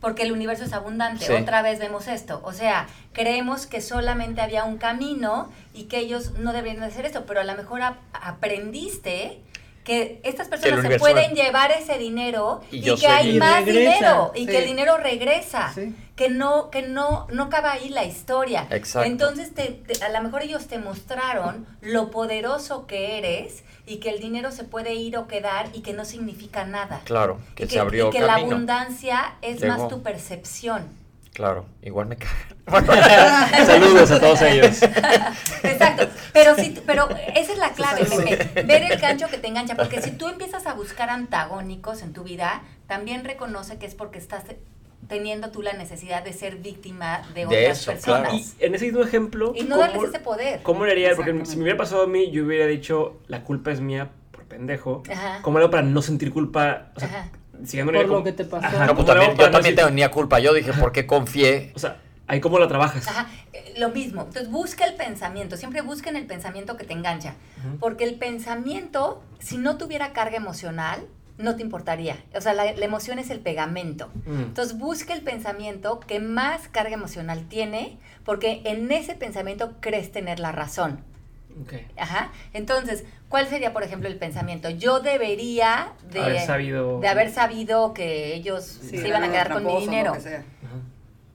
Porque 0.00 0.22
el 0.22 0.30
universo 0.30 0.62
es 0.62 0.72
abundante. 0.72 1.34
Otra 1.34 1.60
vez 1.62 1.80
vemos 1.80 2.06
esto. 2.06 2.40
O 2.44 2.52
sea, 2.52 2.86
creemos 3.12 3.66
que 3.66 3.80
solamente 3.80 4.42
había 4.42 4.62
un 4.62 4.78
camino 4.78 5.50
y 5.74 5.84
que 5.84 5.98
ellos 5.98 6.34
no 6.38 6.52
deberían 6.52 6.84
hacer 6.84 7.04
esto, 7.04 7.24
pero 7.26 7.40
a 7.40 7.44
lo 7.44 7.56
mejor 7.56 7.80
aprendiste 8.12 9.40
que 9.84 10.20
estas 10.24 10.48
personas 10.48 10.86
se 10.86 10.98
pueden 10.98 11.34
llevar 11.34 11.70
ese 11.70 11.98
dinero 11.98 12.62
y, 12.70 12.82
que 12.94 13.06
hay 13.06 13.38
más 13.38 13.64
dinero 13.64 14.32
y 14.34 14.46
que 14.46 14.58
el 14.58 14.66
dinero 14.66 14.96
regresa. 14.96 15.72
Que 16.16 16.28
no, 16.28 16.70
que 16.70 16.82
no, 16.82 17.26
no 17.32 17.44
acaba 17.44 17.72
ahí 17.72 17.88
la 17.88 18.04
historia. 18.04 18.68
Exacto. 18.70 19.10
Entonces, 19.10 19.52
te, 19.52 19.82
a 20.00 20.10
lo 20.10 20.22
mejor 20.22 20.42
ellos 20.42 20.68
te 20.68 20.78
mostraron 20.78 21.66
lo 21.82 22.12
poderoso 22.12 22.86
que 22.86 23.18
eres 23.18 23.64
y 23.84 23.96
que 23.96 24.10
el 24.10 24.20
dinero 24.20 24.52
se 24.52 24.62
puede 24.62 24.94
ir 24.94 25.16
o 25.16 25.26
quedar 25.26 25.70
y 25.72 25.80
que 25.80 25.92
no 25.92 26.04
significa 26.04 26.64
nada. 26.64 27.00
Claro, 27.02 27.40
que, 27.56 27.66
se 27.66 27.80
abrió 27.80 28.08
Y 28.08 28.12
que 28.12 28.20
la 28.20 28.36
abundancia 28.36 29.34
es 29.42 29.64
más 29.64 29.88
tu 29.88 30.02
percepción. 30.02 30.88
Claro, 31.34 31.66
igual 31.82 32.06
me 32.06 32.16
cagan. 32.16 32.86
Saludos 33.66 34.08
a 34.12 34.20
todos 34.20 34.40
ellos. 34.42 34.80
Exacto, 35.64 36.06
pero 36.32 36.54
sí, 36.54 36.80
pero 36.86 37.08
esa 37.34 37.52
es 37.52 37.58
la 37.58 37.72
clave, 37.72 38.06
ver 38.64 38.84
el 38.84 38.98
gancho 39.00 39.26
que 39.26 39.38
te 39.38 39.48
engancha, 39.48 39.74
porque 39.74 40.00
si 40.00 40.12
tú 40.12 40.28
empiezas 40.28 40.66
a 40.66 40.74
buscar 40.74 41.10
antagónicos 41.10 42.02
en 42.02 42.12
tu 42.12 42.22
vida, 42.22 42.62
también 42.86 43.24
reconoce 43.24 43.78
que 43.78 43.86
es 43.86 43.96
porque 43.96 44.18
estás 44.18 44.44
teniendo 45.08 45.50
tú 45.50 45.60
la 45.60 45.72
necesidad 45.72 46.22
de 46.22 46.32
ser 46.32 46.56
víctima 46.56 47.22
de, 47.34 47.46
otras 47.46 47.84
personas. 47.84 48.32
Y 48.32 48.64
en 48.64 48.76
ese 48.76 48.86
mismo 48.86 49.02
ejemplo, 49.02 49.52
y 49.56 49.64
no 49.64 49.76
darles 49.76 50.04
ese 50.04 50.20
poder. 50.20 50.62
¿Cómo 50.62 50.86
le 50.86 50.92
haría? 50.92 51.16
Porque 51.16 51.44
si 51.46 51.56
me 51.56 51.64
hubiera 51.64 51.76
pasado 51.76 52.04
a 52.04 52.06
mí, 52.06 52.30
yo 52.30 52.44
hubiera 52.44 52.66
dicho, 52.66 53.18
la 53.26 53.42
culpa 53.42 53.72
es 53.72 53.80
mía 53.80 54.12
por 54.30 54.44
pendejo. 54.44 55.02
Ajá. 55.10 55.40
¿Cómo 55.42 55.58
hago 55.58 55.70
para 55.70 55.82
no 55.82 56.00
sentir 56.00 56.32
culpa? 56.32 56.92
O 56.94 57.00
sea, 57.00 57.28
por 57.84 58.06
lo 58.06 58.24
que 58.24 58.32
te 58.32 58.44
pasó. 58.44 58.84
no, 58.86 58.94
pues 58.94 59.06
también, 59.06 59.36
yo 59.36 59.50
también 59.50 59.74
tenía 59.74 60.10
culpa. 60.10 60.38
Yo 60.38 60.52
dije, 60.52 60.72
¿por 60.72 60.92
qué 60.92 61.06
confié? 61.06 61.72
O 61.74 61.78
sea, 61.78 62.00
ahí 62.26 62.40
cómo 62.40 62.58
la 62.58 62.68
trabajas. 62.68 63.06
Ajá, 63.08 63.28
eh, 63.52 63.74
lo 63.78 63.90
mismo. 63.90 64.22
Entonces, 64.22 64.50
busca 64.50 64.84
el 64.86 64.94
pensamiento. 64.94 65.56
Siempre 65.56 65.82
busquen 65.82 66.16
el 66.16 66.26
pensamiento 66.26 66.76
que 66.76 66.84
te 66.84 66.92
engancha. 66.92 67.34
Porque 67.80 68.04
el 68.04 68.16
pensamiento, 68.16 69.22
si 69.38 69.56
no 69.56 69.76
tuviera 69.76 70.12
carga 70.12 70.36
emocional, 70.36 71.06
no 71.38 71.56
te 71.56 71.62
importaría. 71.62 72.22
O 72.36 72.40
sea, 72.40 72.52
la, 72.54 72.66
emoción 72.66 73.18
es 73.18 73.30
el 73.30 73.40
pegamento. 73.40 74.10
Mm. 74.26 74.40
Entonces, 74.40 74.78
busca 74.78 75.14
el 75.14 75.22
pensamiento 75.22 76.00
que 76.00 76.20
más 76.20 76.68
carga 76.68 76.94
emocional 76.94 77.46
tiene, 77.48 77.98
porque 78.24 78.62
en 78.64 78.90
ese 78.92 79.14
pensamiento 79.14 79.74
crees 79.80 80.12
tener 80.12 80.38
la 80.38 80.52
razón. 80.52 81.00
Okay. 81.62 81.86
Ajá. 81.96 82.32
Entonces, 82.52 83.04
¿cuál 83.28 83.46
sería, 83.46 83.72
por 83.72 83.82
ejemplo, 83.82 84.08
el 84.08 84.16
pensamiento? 84.16 84.70
Yo 84.70 85.00
debería 85.00 85.92
de 86.10 86.20
haber 86.20 86.40
sabido, 86.40 87.00
de 87.00 87.08
haber 87.08 87.30
sabido 87.30 87.94
que 87.94 88.34
ellos 88.34 88.64
se 88.64 89.06
iban 89.06 89.22
a 89.22 89.30
quedar 89.30 89.52
con 89.52 89.64
mi 89.64 89.80
dinero. 89.80 90.16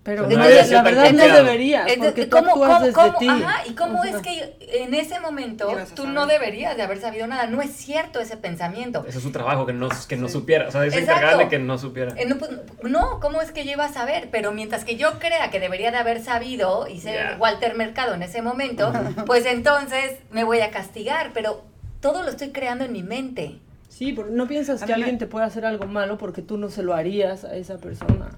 Pero 0.04 0.28
la 0.30 0.82
verdad 0.82 1.12
no 1.12 1.28
debería, 1.28 1.86
porque 1.98 2.26
tú 2.26 2.38
¿cómo, 2.38 2.54
cómo, 2.54 3.18
ti. 3.20 3.28
Ajá, 3.28 3.64
y 3.68 3.74
cómo 3.74 4.04
es 4.06 4.16
que 4.18 4.56
en 4.72 4.94
ese 4.94 5.20
momento 5.20 5.70
tú 5.94 6.08
no 6.08 6.26
deberías 6.26 6.78
de 6.78 6.84
haber 6.84 7.02
sabido 7.02 7.28
nada. 7.28 7.48
No 7.48 7.62
es 7.62 7.72
cierto 7.72 8.20
ese 8.20 8.38
pensamiento. 8.38 9.04
Ese 9.08 9.18
es 9.18 9.24
su 9.24 9.32
trabajo, 9.32 9.66
que 9.66 9.74
no, 9.74 9.90
que 10.08 10.16
no 10.16 10.30
supiera. 10.30 10.70
O 10.70 10.72
sea, 10.72 10.86
es 10.86 10.96
encargado 10.96 11.40
de 11.40 11.50
que 11.50 11.60
no 11.60 11.78
supiera. 11.78 12.14
Eh, 12.16 12.34
pues, 12.34 12.52
no, 12.84 13.20
¿cómo 13.20 13.42
es 13.42 13.52
que 13.52 13.66
yo 13.66 13.72
iba 13.72 13.86
a 13.86 13.94
saber? 13.94 14.30
Pero 14.32 14.54
mientras 14.54 14.86
que 14.86 14.96
yo 14.96 15.20
crea 15.20 15.52
que 15.52 15.60
debería 15.60 15.92
de 15.92 15.98
haber 15.98 16.24
sabido 16.24 16.88
y 16.88 17.02
ser 17.02 17.38
Walter 17.38 17.76
Mercado 17.76 18.14
en 18.14 18.24
ese 18.24 18.42
momento, 18.42 18.94
pues 19.26 19.46
entonces 19.46 20.14
me 20.32 20.46
voy 20.46 20.62
a 20.62 20.72
castigar. 20.72 21.32
Pero 21.34 21.66
todo 22.00 22.24
lo 22.24 22.30
estoy 22.30 22.50
creando 22.50 22.86
en 22.86 22.94
mi 22.94 23.04
mente. 23.04 23.60
Sí, 24.00 24.14
porque 24.14 24.32
no 24.32 24.48
piensas 24.48 24.82
que 24.82 24.94
alguien 24.94 25.18
te 25.18 25.28
puede 25.28 25.46
hacer 25.46 25.66
algo 25.66 25.86
malo 25.86 26.18
porque 26.18 26.42
tú 26.42 26.58
no 26.58 26.70
se 26.70 26.84
lo 26.84 26.94
harías 26.94 27.44
a 27.44 27.58
esa 27.58 27.80
persona, 27.80 28.30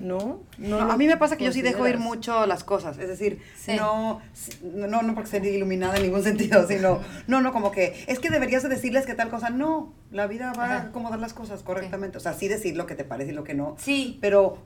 ¿no? 0.00 0.44
No, 0.56 0.80
a 0.80 0.96
mí 0.96 1.06
me 1.06 1.18
pasa 1.18 1.36
que 1.36 1.44
yo 1.44 1.52
sí 1.52 1.60
dejo 1.60 1.86
ir 1.86 1.98
mucho 1.98 2.46
las 2.46 2.64
cosas, 2.64 2.96
es 2.96 3.06
decir, 3.06 3.38
no, 3.76 4.22
no, 4.62 5.02
no 5.02 5.14
porque 5.14 5.28
ser 5.28 5.44
iluminada 5.44 5.98
en 5.98 6.04
ningún 6.04 6.22
sentido, 6.24 6.66
sino, 6.66 7.00
no, 7.26 7.42
no, 7.42 7.52
como 7.52 7.70
que, 7.70 8.02
es 8.06 8.18
que 8.18 8.30
deberías 8.30 8.66
decirles 8.66 9.04
que 9.04 9.12
tal 9.12 9.28
cosa, 9.28 9.50
no, 9.50 9.92
la 10.10 10.26
vida 10.26 10.54
va 10.58 10.68
a 10.68 10.80
acomodar 10.84 11.18
las 11.18 11.34
cosas 11.34 11.62
correctamente, 11.62 12.16
o 12.16 12.20
sea, 12.22 12.32
sí 12.32 12.48
decir 12.48 12.74
lo 12.74 12.86
que 12.86 12.94
te 12.94 13.04
parece 13.04 13.32
y 13.32 13.34
lo 13.34 13.44
que 13.44 13.52
no. 13.52 13.76
Sí. 13.78 14.16
Pero, 14.22 14.56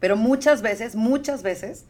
pero 0.00 0.16
muchas 0.16 0.60
veces, 0.60 0.96
muchas 0.96 1.44
veces, 1.44 1.84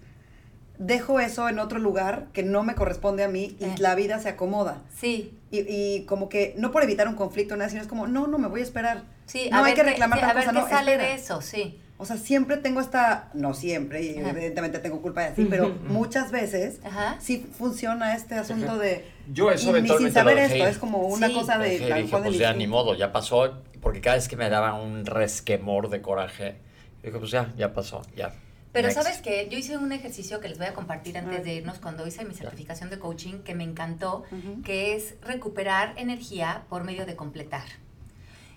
dejo 0.79 1.21
eso 1.21 1.49
en 1.49 1.59
otro 1.59 1.79
lugar 1.79 2.27
que 2.33 2.43
no 2.43 2.63
me 2.63 2.75
corresponde 2.75 3.25
a 3.25 3.29
mí 3.29 3.57
y 3.61 3.65
eh. 3.65 3.75
la 3.79 3.95
vida 3.95 4.19
se 4.19 4.29
acomoda. 4.29 4.83
Sí. 4.97 5.39
Y, 5.51 6.03
como 6.07 6.29
que, 6.29 6.53
no 6.59 6.73
por 6.73 6.83
evitar 6.83 7.07
un 7.07 7.15
conflicto, 7.15 7.57
nada, 7.57 7.71
sino 7.71 7.81
es 7.81 7.87
como, 7.87 8.09
no, 8.09 8.27
no, 8.27 8.39
me 8.39 8.49
voy 8.49 8.61
a 8.61 8.65
esperar. 8.65 9.05
Sí, 9.27 9.49
no 9.53 9.63
hay 9.63 9.75
que 9.75 9.85
reclamar 9.85 10.19
sí, 10.19 10.25
a 10.25 10.33
ver 10.33 10.45
qué 10.47 10.53
no, 10.53 10.69
sale 10.69 10.99
de 10.99 11.15
eso, 11.15 11.41
sí. 11.43 11.81
O 11.97 12.05
sea, 12.05 12.17
siempre 12.17 12.57
tengo 12.57 12.81
esta, 12.81 13.31
no 13.35 13.55
siempre, 13.55 14.03
y 14.03 14.19
evidentemente 14.19 14.81
tengo 14.81 15.01
culpa 15.01 15.21
de 15.21 15.27
así, 15.29 15.45
pero 15.45 15.69
muchas 15.87 16.33
veces 16.33 16.81
sí 17.21 17.47
funciona 17.57 18.17
este 18.17 18.35
asunto 18.35 18.79
de... 18.79 19.09
Yo 19.33 19.53
eso 19.53 19.77
y, 19.79 19.89
sin 19.89 20.13
saber 20.13 20.39
esto, 20.39 20.67
es 20.67 20.79
como 20.79 21.07
una 21.07 21.33
cosa 21.33 21.57
de... 21.57 21.71
dije, 21.71 22.07
pues 22.11 22.37
ya 22.37 22.53
ni 22.53 22.67
modo, 22.67 22.97
ya 22.97 23.13
pasó, 23.13 23.63
porque 23.81 24.01
cada 24.01 24.17
vez 24.17 24.27
que 24.27 24.37
me 24.37 24.51
daban 24.51 24.75
un 24.81 25.07
resquemor 25.07 25.89
de 25.89 26.03
coraje, 26.03 26.57
digo, 27.05 27.21
pues 27.21 27.31
ya, 27.31 27.55
ya 27.57 27.73
pasó, 27.73 28.03
ya. 28.17 28.35
Pero 28.75 28.91
sabes 28.91 29.19
que 29.19 29.49
yo 29.49 29.57
hice 29.57 29.79
un 29.79 29.93
ejercicio 29.93 30.41
que 30.41 30.49
les 30.49 30.59
voy 30.59 30.67
a 30.67 30.75
compartir 30.75 31.17
antes 31.17 31.45
de 31.45 31.55
irnos 31.55 31.79
cuando 31.79 32.05
hice 32.09 32.25
mi 32.25 32.35
certificación 32.35 32.91
de 32.91 32.99
coaching 32.99 33.45
que 33.45 33.55
me 33.55 33.63
encantó, 33.63 34.25
que 34.65 34.97
es 34.97 35.15
recuperar 35.23 35.95
energía 35.97 36.65
por 36.69 36.83
medio 36.83 37.07
de 37.07 37.15
completar. 37.15 37.65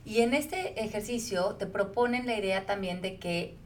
Y 0.05 0.21
en 0.21 0.33
este 0.33 0.83
ejercicio 0.83 1.55
te 1.59 1.67
proponen 1.67 2.25
la 2.25 2.35
idea 2.35 2.65
también 2.65 3.01
de 3.01 3.17
que 3.17 3.57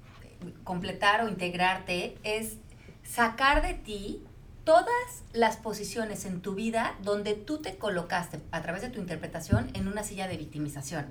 completar 0.65 1.23
o 1.23 1.29
integrarte 1.29 2.17
es 2.23 2.57
sacar 3.03 3.61
de 3.61 3.75
ti 3.75 4.21
todas 4.65 5.23
las 5.31 5.55
posiciones 5.55 6.25
en 6.25 6.41
tu 6.41 6.53
vida 6.53 6.97
donde 7.01 7.33
tú 7.33 7.59
te 7.59 7.77
colocaste 7.77 8.41
a 8.51 8.61
través 8.61 8.81
de 8.81 8.89
tu 8.89 8.99
interpretación 8.99 9.69
en 9.73 9.87
una 9.87 10.03
silla 10.03 10.27
de 10.27 10.35
victimización. 10.35 11.05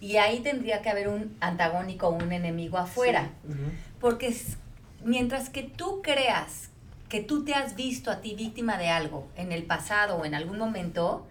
Y 0.00 0.16
ahí 0.16 0.40
tendría 0.40 0.82
que 0.82 0.90
haber 0.90 1.08
un 1.08 1.36
antagónico, 1.40 2.08
un 2.08 2.32
enemigo 2.32 2.78
afuera. 2.78 3.30
Porque 4.00 4.34
mientras 5.04 5.48
que 5.48 5.62
tú 5.62 6.02
creas 6.02 6.70
que 7.08 7.22
tú 7.22 7.44
te 7.44 7.54
has 7.54 7.74
visto 7.74 8.10
a 8.10 8.20
ti 8.20 8.34
víctima 8.34 8.76
de 8.76 8.88
algo 8.88 9.26
en 9.36 9.50
el 9.52 9.64
pasado 9.64 10.16
o 10.16 10.24
en 10.24 10.34
algún 10.34 10.58
momento, 10.58 11.26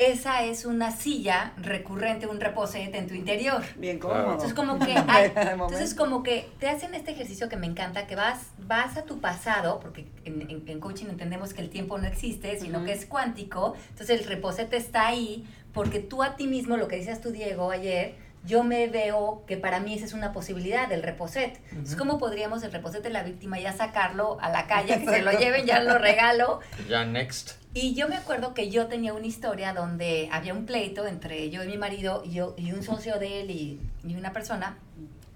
esa 0.00 0.44
es 0.44 0.64
una 0.64 0.92
silla 0.92 1.52
recurrente, 1.58 2.26
un 2.26 2.40
reposete 2.40 2.96
en 2.96 3.06
tu 3.06 3.12
interior. 3.12 3.62
Bien 3.76 3.98
cómodo. 3.98 4.32
Entonces 4.32 4.54
como 4.54 4.78
que 4.78 4.94
hay, 5.08 5.30
entonces 5.36 5.94
como 5.94 6.22
que 6.22 6.48
te 6.58 6.70
hacen 6.70 6.94
este 6.94 7.10
ejercicio 7.10 7.50
que 7.50 7.56
me 7.56 7.66
encanta, 7.66 8.06
que 8.06 8.16
vas, 8.16 8.46
vas 8.66 8.96
a 8.96 9.02
tu 9.02 9.20
pasado, 9.20 9.78
porque 9.78 10.06
en, 10.24 10.64
en, 10.66 10.80
coaching 10.80 11.06
entendemos 11.10 11.52
que 11.52 11.60
el 11.60 11.68
tiempo 11.68 11.98
no 11.98 12.06
existe, 12.06 12.58
sino 12.58 12.82
que 12.82 12.92
es 12.92 13.04
cuántico. 13.04 13.74
Entonces 13.90 14.20
el 14.20 14.26
reposete 14.26 14.78
está 14.78 15.06
ahí 15.06 15.46
porque 15.74 16.00
tú 16.00 16.22
a 16.22 16.34
ti 16.34 16.46
mismo, 16.46 16.78
lo 16.78 16.88
que 16.88 16.96
decías 16.96 17.20
tú 17.20 17.30
Diego 17.30 17.70
ayer, 17.70 18.14
yo 18.46 18.64
me 18.64 18.86
veo 18.88 19.44
que 19.46 19.56
para 19.56 19.80
mí 19.80 19.94
esa 19.94 20.06
es 20.06 20.12
una 20.12 20.32
posibilidad 20.32 20.88
del 20.88 21.02
reposet. 21.02 21.60
Entonces, 21.70 21.96
¿cómo 21.96 22.18
podríamos 22.18 22.62
el 22.62 22.72
reposet 22.72 23.02
de 23.02 23.10
la 23.10 23.22
víctima 23.22 23.58
ya 23.58 23.72
sacarlo 23.72 24.38
a 24.40 24.50
la 24.50 24.66
calle, 24.66 24.98
que 24.98 25.06
se 25.06 25.22
lo 25.22 25.32
lleven, 25.32 25.66
ya 25.66 25.80
lo 25.80 25.98
regalo? 25.98 26.60
Ya, 26.88 27.04
next. 27.04 27.52
Y 27.72 27.94
yo 27.94 28.08
me 28.08 28.16
acuerdo 28.16 28.52
que 28.52 28.70
yo 28.70 28.88
tenía 28.88 29.14
una 29.14 29.26
historia 29.26 29.72
donde 29.72 30.28
había 30.32 30.54
un 30.54 30.66
pleito 30.66 31.06
entre 31.06 31.50
yo 31.50 31.62
y 31.62 31.68
mi 31.68 31.78
marido 31.78 32.22
y, 32.24 32.32
yo, 32.32 32.54
y 32.56 32.72
un 32.72 32.82
socio 32.82 33.18
de 33.18 33.42
él 33.42 33.50
y, 33.50 33.80
y 34.04 34.16
una 34.16 34.32
persona, 34.32 34.76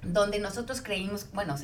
donde 0.07 0.39
nosotros 0.39 0.83
creímos, 0.83 1.27
bueno, 1.33 1.57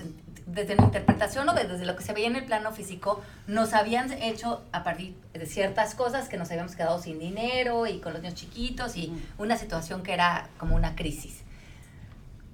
desde 0.47 0.75
la 0.75 0.85
interpretación 0.85 1.49
o 1.49 1.55
desde 1.55 1.85
lo 1.85 1.97
que 1.97 2.03
se 2.03 2.13
veía 2.13 2.27
en 2.27 2.37
el 2.37 2.45
plano 2.45 2.73
físico, 2.73 3.23
nos 3.47 3.73
habían 3.73 4.13
hecho 4.13 4.63
a 4.73 4.83
partir 4.83 5.15
de 5.33 5.47
ciertas 5.47 5.95
cosas 5.95 6.29
que 6.29 6.37
nos 6.37 6.51
habíamos 6.51 6.75
quedado 6.75 7.01
sin 7.01 7.19
dinero 7.19 7.87
y 7.87 8.01
con 8.01 8.13
los 8.13 8.23
niños 8.23 8.39
chiquitos 8.39 8.97
y 8.97 9.13
una 9.39 9.57
situación 9.57 10.03
que 10.03 10.13
era 10.13 10.49
como 10.59 10.75
una 10.75 10.97
crisis. 10.97 11.43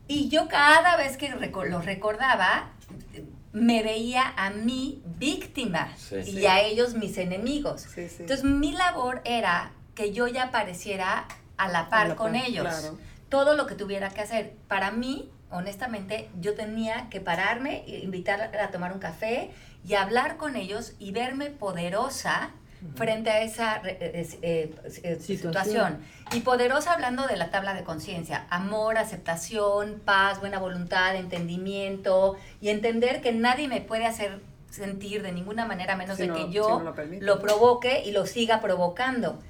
Y 0.08 0.28
yo 0.28 0.48
cada 0.48 0.96
vez 0.96 1.16
que 1.16 1.30
lo 1.30 1.80
recordaba, 1.80 2.70
me 3.52 3.82
veía 3.82 4.34
a 4.36 4.50
mí 4.50 5.02
víctima 5.18 5.88
y 6.26 6.44
a 6.46 6.60
ellos 6.60 6.94
mis 6.94 7.16
enemigos. 7.18 7.86
Entonces 7.96 8.44
mi 8.44 8.72
labor 8.72 9.22
era 9.24 9.72
que 9.94 10.12
yo 10.12 10.28
ya 10.28 10.44
apareciera 10.44 11.26
a 11.56 11.68
la 11.68 11.88
par, 11.88 12.14
con 12.16 12.36
ellos. 12.36 12.92
Todo 13.28 13.56
lo 13.56 13.66
que 13.66 13.74
tuviera 13.74 14.10
que 14.10 14.20
hacer. 14.20 14.54
Para 14.68 14.92
mí, 14.92 15.30
honestamente, 15.50 16.28
yo 16.40 16.54
tenía 16.54 17.08
que 17.10 17.20
pararme, 17.20 17.84
invitar 17.86 18.56
a 18.56 18.70
tomar 18.70 18.92
un 18.92 18.98
café 18.98 19.50
y 19.86 19.94
hablar 19.94 20.36
con 20.36 20.56
ellos 20.56 20.94
y 20.98 21.12
verme 21.12 21.50
poderosa 21.50 22.50
frente 22.94 23.30
a 23.30 23.42
esa 23.42 23.80
eh, 23.84 24.28
eh, 24.42 24.74
eh, 25.02 25.18
situación. 25.20 25.98
Y 26.32 26.40
poderosa 26.40 26.92
hablando 26.92 27.26
de 27.26 27.36
la 27.36 27.50
tabla 27.50 27.74
de 27.74 27.84
conciencia, 27.84 28.46
amor, 28.50 28.98
aceptación, 28.98 30.00
paz, 30.04 30.40
buena 30.40 30.58
voluntad, 30.58 31.16
entendimiento 31.16 32.36
y 32.60 32.68
entender 32.68 33.20
que 33.20 33.32
nadie 33.32 33.68
me 33.68 33.80
puede 33.80 34.06
hacer 34.06 34.40
sentir 34.70 35.22
de 35.22 35.32
ninguna 35.32 35.64
manera 35.64 35.96
menos 35.96 36.18
de 36.18 36.30
que 36.30 36.50
yo 36.50 36.82
lo 37.20 37.40
provoque 37.40 38.02
y 38.04 38.12
lo 38.12 38.26
siga 38.26 38.60
provocando. 38.60 39.40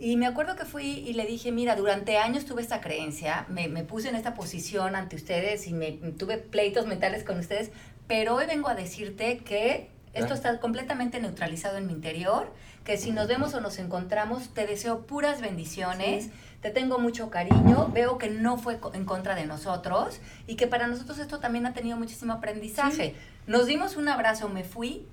Y 0.00 0.16
me 0.16 0.26
acuerdo 0.26 0.54
que 0.54 0.64
fui 0.64 0.86
y 0.86 1.12
le 1.14 1.26
dije, 1.26 1.50
mira, 1.50 1.74
durante 1.74 2.18
años 2.18 2.44
tuve 2.44 2.62
esta 2.62 2.80
creencia, 2.80 3.46
me, 3.48 3.66
me 3.68 3.82
puse 3.82 4.08
en 4.08 4.14
esta 4.14 4.34
posición 4.34 4.94
ante 4.94 5.16
ustedes 5.16 5.66
y 5.66 5.72
me, 5.72 5.92
tuve 5.92 6.38
pleitos 6.38 6.86
mentales 6.86 7.24
con 7.24 7.38
ustedes, 7.38 7.72
pero 8.06 8.36
hoy 8.36 8.46
vengo 8.46 8.68
a 8.68 8.74
decirte 8.74 9.38
que 9.38 9.90
esto 10.12 10.34
está 10.34 10.58
completamente 10.60 11.20
neutralizado 11.20 11.78
en 11.78 11.86
mi 11.86 11.92
interior, 11.92 12.52
que 12.84 12.96
si 12.96 13.10
nos 13.10 13.26
vemos 13.26 13.54
o 13.54 13.60
nos 13.60 13.78
encontramos, 13.78 14.54
te 14.54 14.66
deseo 14.66 15.06
puras 15.06 15.40
bendiciones, 15.40 16.30
te 16.62 16.70
tengo 16.70 16.98
mucho 16.98 17.28
cariño, 17.28 17.88
veo 17.92 18.18
que 18.18 18.30
no 18.30 18.56
fue 18.56 18.78
en 18.94 19.04
contra 19.04 19.34
de 19.34 19.46
nosotros 19.46 20.20
y 20.46 20.54
que 20.54 20.66
para 20.66 20.86
nosotros 20.86 21.18
esto 21.18 21.38
también 21.40 21.66
ha 21.66 21.74
tenido 21.74 21.96
muchísimo 21.96 22.32
aprendizaje. 22.32 23.14
Nos 23.46 23.66
dimos 23.66 23.96
un 23.96 24.08
abrazo, 24.08 24.48
me 24.48 24.64
fui 24.64 25.06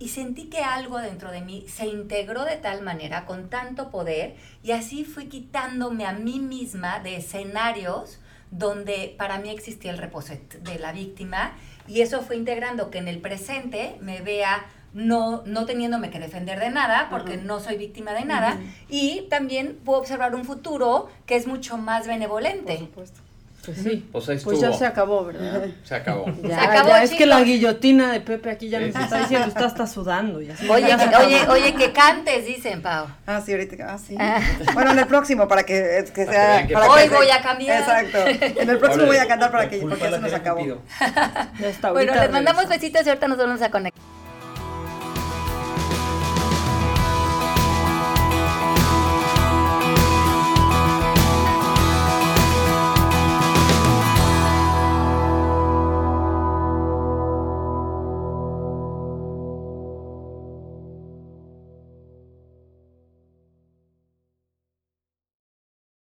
y 0.00 0.08
sentí 0.08 0.46
que 0.46 0.64
algo 0.64 0.98
dentro 0.98 1.30
de 1.30 1.42
mí 1.42 1.66
se 1.68 1.86
integró 1.86 2.44
de 2.44 2.56
tal 2.56 2.82
manera, 2.82 3.26
con 3.26 3.50
tanto 3.50 3.90
poder, 3.90 4.34
y 4.64 4.72
así 4.72 5.04
fui 5.04 5.26
quitándome 5.26 6.06
a 6.06 6.12
mí 6.12 6.40
misma 6.40 7.00
de 7.00 7.16
escenarios 7.16 8.18
donde 8.50 9.14
para 9.16 9.38
mí 9.38 9.50
existía 9.50 9.92
el 9.92 9.98
reposet 9.98 10.60
de 10.62 10.78
la 10.78 10.92
víctima, 10.92 11.52
y 11.86 12.00
eso 12.00 12.22
fue 12.22 12.36
integrando 12.36 12.90
que 12.90 12.98
en 12.98 13.08
el 13.08 13.20
presente 13.20 13.96
me 14.00 14.22
vea 14.22 14.66
no, 14.94 15.42
no 15.44 15.66
teniéndome 15.66 16.10
que 16.10 16.18
defender 16.18 16.58
de 16.58 16.70
nada, 16.70 17.08
porque 17.10 17.36
no 17.36 17.60
soy 17.60 17.76
víctima 17.76 18.12
de 18.14 18.24
nada, 18.24 18.58
y 18.88 19.26
también 19.28 19.78
puedo 19.84 20.00
observar 20.00 20.34
un 20.34 20.46
futuro 20.46 21.10
que 21.26 21.36
es 21.36 21.46
mucho 21.46 21.76
más 21.76 22.06
benevolente. 22.06 22.72
Por 22.72 22.86
supuesto. 22.86 23.20
Pues 23.64 23.78
sí. 23.78 24.08
Pues, 24.10 24.28
ahí 24.28 24.38
pues 24.42 24.60
ya 24.60 24.72
se 24.72 24.86
acabó, 24.86 25.24
¿verdad? 25.24 25.66
Se 25.84 25.94
acabó. 25.94 26.26
Ya, 26.42 26.58
se 26.58 26.66
acabó, 26.66 26.88
ya 26.88 27.02
es 27.02 27.10
que 27.12 27.26
la 27.26 27.42
guillotina 27.42 28.12
de 28.12 28.20
Pepe 28.20 28.50
aquí 28.50 28.68
ya 28.68 28.80
nos 28.80 28.94
está 28.94 29.18
diciendo, 29.18 29.46
está 29.46 29.66
hasta 29.66 29.86
sudando. 29.86 30.40
Ya, 30.40 30.54
oye, 30.68 30.94
oye, 30.94 31.48
oye, 31.48 31.74
que 31.74 31.92
cantes, 31.92 32.46
dicen, 32.46 32.80
Pau. 32.82 33.06
Ah, 33.26 33.40
sí, 33.44 33.52
ahorita, 33.52 33.76
ah, 33.86 33.98
sí. 33.98 34.16
bueno, 34.72 34.92
en 34.92 34.98
el 34.98 35.06
próximo, 35.06 35.46
para 35.46 35.64
que, 35.64 36.04
que 36.14 36.24
sea... 36.24 36.66
Para 36.72 36.90
Hoy 36.90 37.08
voy 37.08 37.30
a 37.30 37.42
cambiar. 37.42 37.80
Exacto. 37.80 38.18
En 38.60 38.70
el 38.70 38.78
próximo 38.78 39.06
voy 39.06 39.18
a 39.18 39.28
cantar 39.28 39.50
para 39.50 39.68
que, 39.68 39.78
porque 39.78 39.98
ya 39.98 40.10
se 40.10 40.18
nos 40.18 40.32
acabó. 40.32 40.82
bueno, 41.92 42.14
les 42.14 42.30
mandamos 42.30 42.68
besitos 42.68 43.04
y 43.04 43.08
ahorita 43.08 43.28
nos 43.28 43.38
vamos 43.38 43.62
a 43.62 43.70
conectar. 43.70 44.09